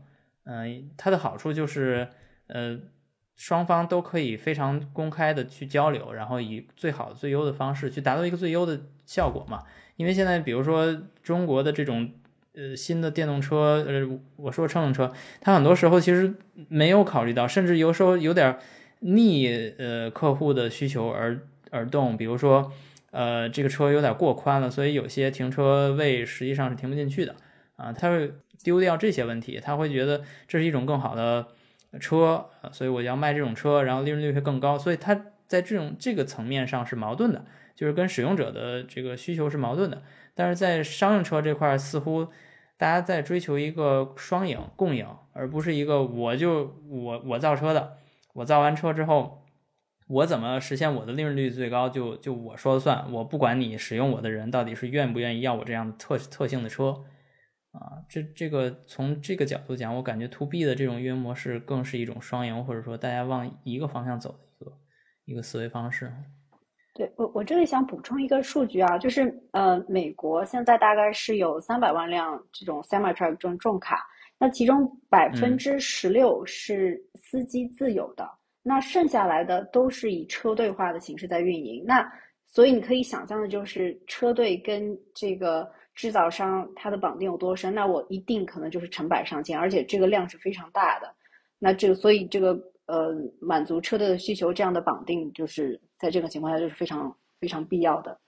[0.44, 2.08] 嗯，它的好处就是，
[2.46, 2.78] 呃，
[3.36, 9.64] 双方都可以非常公开的去交流，然后以最好最优的方式去达到一个最优的效果嘛。
[9.96, 12.10] 因为现在，比如说中国的这种
[12.54, 15.12] 呃新的电动车，呃，我说乘用车，
[15.42, 16.34] 它很多时候其实
[16.68, 18.58] 没有考虑到，甚至有时候有点
[19.00, 19.46] 逆
[19.78, 21.38] 呃客户的需求而
[21.70, 22.16] 而动。
[22.16, 22.72] 比如说，
[23.10, 27.34] 呃，这个车有点过宽了，所以有些停车位实际上是停不进去的
[27.76, 27.92] 啊。
[27.92, 31.46] 他会丢掉这些问题，他会觉得这是一种更好的
[31.98, 34.78] 车，所以我要卖这种车，然后利润率会更高。
[34.78, 35.14] 所以他
[35.46, 37.44] 在这种这个层面上是矛盾的。
[37.76, 40.02] 就是跟使用者的这个需求是矛盾的，
[40.34, 42.26] 但是在商用车这块，似乎
[42.76, 47.96] 大家在追求一个双赢共赢，而不是一个我就我我造车的，
[48.34, 49.39] 我造完车之后，
[50.10, 57.04] 我怎么实现我的利润率最高，就就我说了算，我不管你使用我的人到底是愿不愿意要我这样的特特性的车
[57.70, 64.72] 啊，这这个从这个角度讲，我感觉 to B 的这种运营模式更是一种双赢，或者说大家往一个方向走的一个
[65.26, 66.12] 一个思维方式。
[66.92, 74.04] 对我，我这里想补充一个数据啊，就是呃，美国现在大概是有三百万辆这种 semi truck 这种重卡，
[74.40, 78.28] 那其中百分之十六是司机自有的，
[78.70, 81.84] 那剩下来的都是以车队化的形式在运营。
[81.84, 82.08] 那
[82.46, 91.12] 所以你可以想象的就是车队跟这个制造商它的绑定有多深，那我一定可能就是成百上千，而且这个量是非常大的。
[91.58, 92.52] 那这个所以这个
[92.86, 95.80] 呃满足车队的需求这样的绑定就是。
[96.00, 98.18] 在这个情况下，就是非常非常必要的。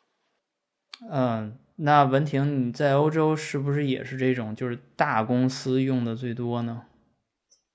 [1.11, 6.83] 嗯，那文婷，你在欧洲是不是也是这种，就是大公司用的最多呢？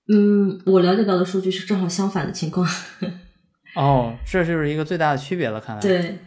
[0.10, 2.68] 嗯，我了解到的数据是正好相反的情况。
[3.76, 5.82] 哦，这就是一个最大的区别了，看来。
[5.82, 6.20] 对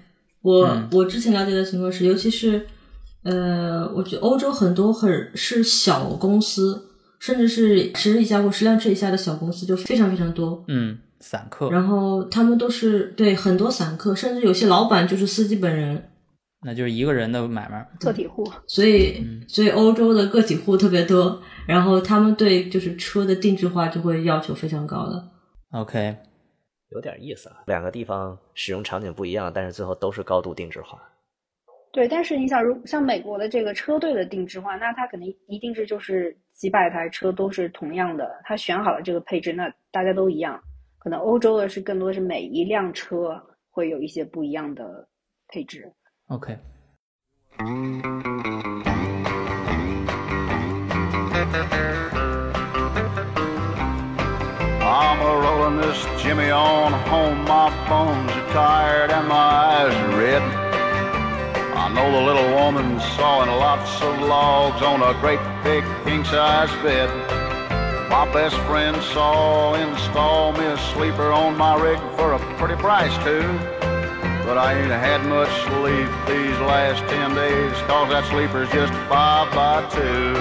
[0.42, 2.66] 我，我之前了解的情况是，尤其是
[3.22, 10.64] 呃，我觉得欧洲很多很是小公司，甚至是十人以下或十辆车以下的小公司，就非常非常多。
[10.68, 10.98] 嗯。
[11.22, 16.02] 散客，然后他们都是对很多散客，甚至有些老板就是司机本人，
[16.62, 18.44] 那就是一个人的买卖，个体户。
[18.66, 25.30] 所以，所以欧洲的个体户特别多，然后他们对就是车的定制化就会要求非常高的。
[25.72, 26.16] OK，
[26.90, 31.00] 有点意思啊，两个地方使用场景不一样，但是最后都是高度定制化。
[31.92, 40.60] 对，但是你想，如像美国的这个车队的定制化，那它肯定一定是就是几百台车都是同样的，他选好了这个配置，那大家都一样。
[40.98, 45.08] 可能欧洲的是更多的是每一辆车会有一些不一样的
[45.48, 45.90] 配置。
[46.30, 48.04] OK。I'm
[55.20, 57.44] a rolling this Jimmy on home.
[57.46, 60.42] My bones are tired and my eyes are red.
[61.76, 66.70] I know the little woman sawing lots of logs on a great big king size
[66.84, 67.10] bed.
[68.08, 73.16] My best friend saw install me a sleeper on my rig for a pretty price
[73.24, 73.79] too.
[74.50, 79.48] But I ain't had much sleep these last ten days, cause that sleeper's just five
[79.54, 80.34] by two.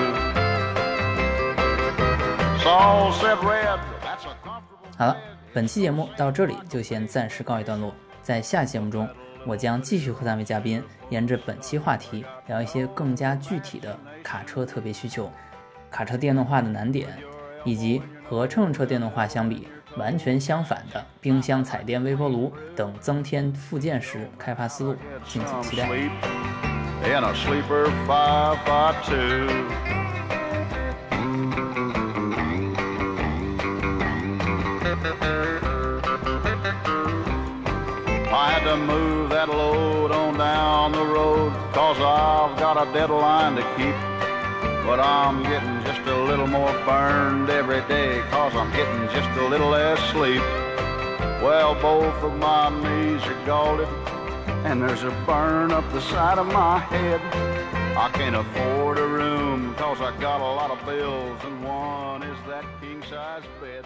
[2.63, 4.97] Saul said red, that's a comfortable.
[4.97, 5.17] 好了，
[5.53, 7.93] 本期节目到这里就先暂时告一段落。
[8.23, 9.07] 在下期节目中，
[9.45, 15.31] 我将继续和三位嘉宾沿着本期话题聊一些更加具体的卡车特别需求、
[15.91, 17.09] 卡车电动化的难点。
[17.65, 19.67] 以及和乘用车电动化相比
[19.97, 25.89] 完全相反的冰箱、彩电、微波炉等增添附件时开发思路，敬请期待。
[44.89, 49.69] But I'm getting just a little more burned every day, cause I'm getting just a little
[49.69, 50.41] less sleep.
[51.43, 53.81] Well, both of my knees are galled,
[54.65, 57.21] and there's a burn up the side of my head.
[57.95, 62.39] I can't afford a room, cause I got a lot of bills, and one is
[62.47, 63.85] that king size bed.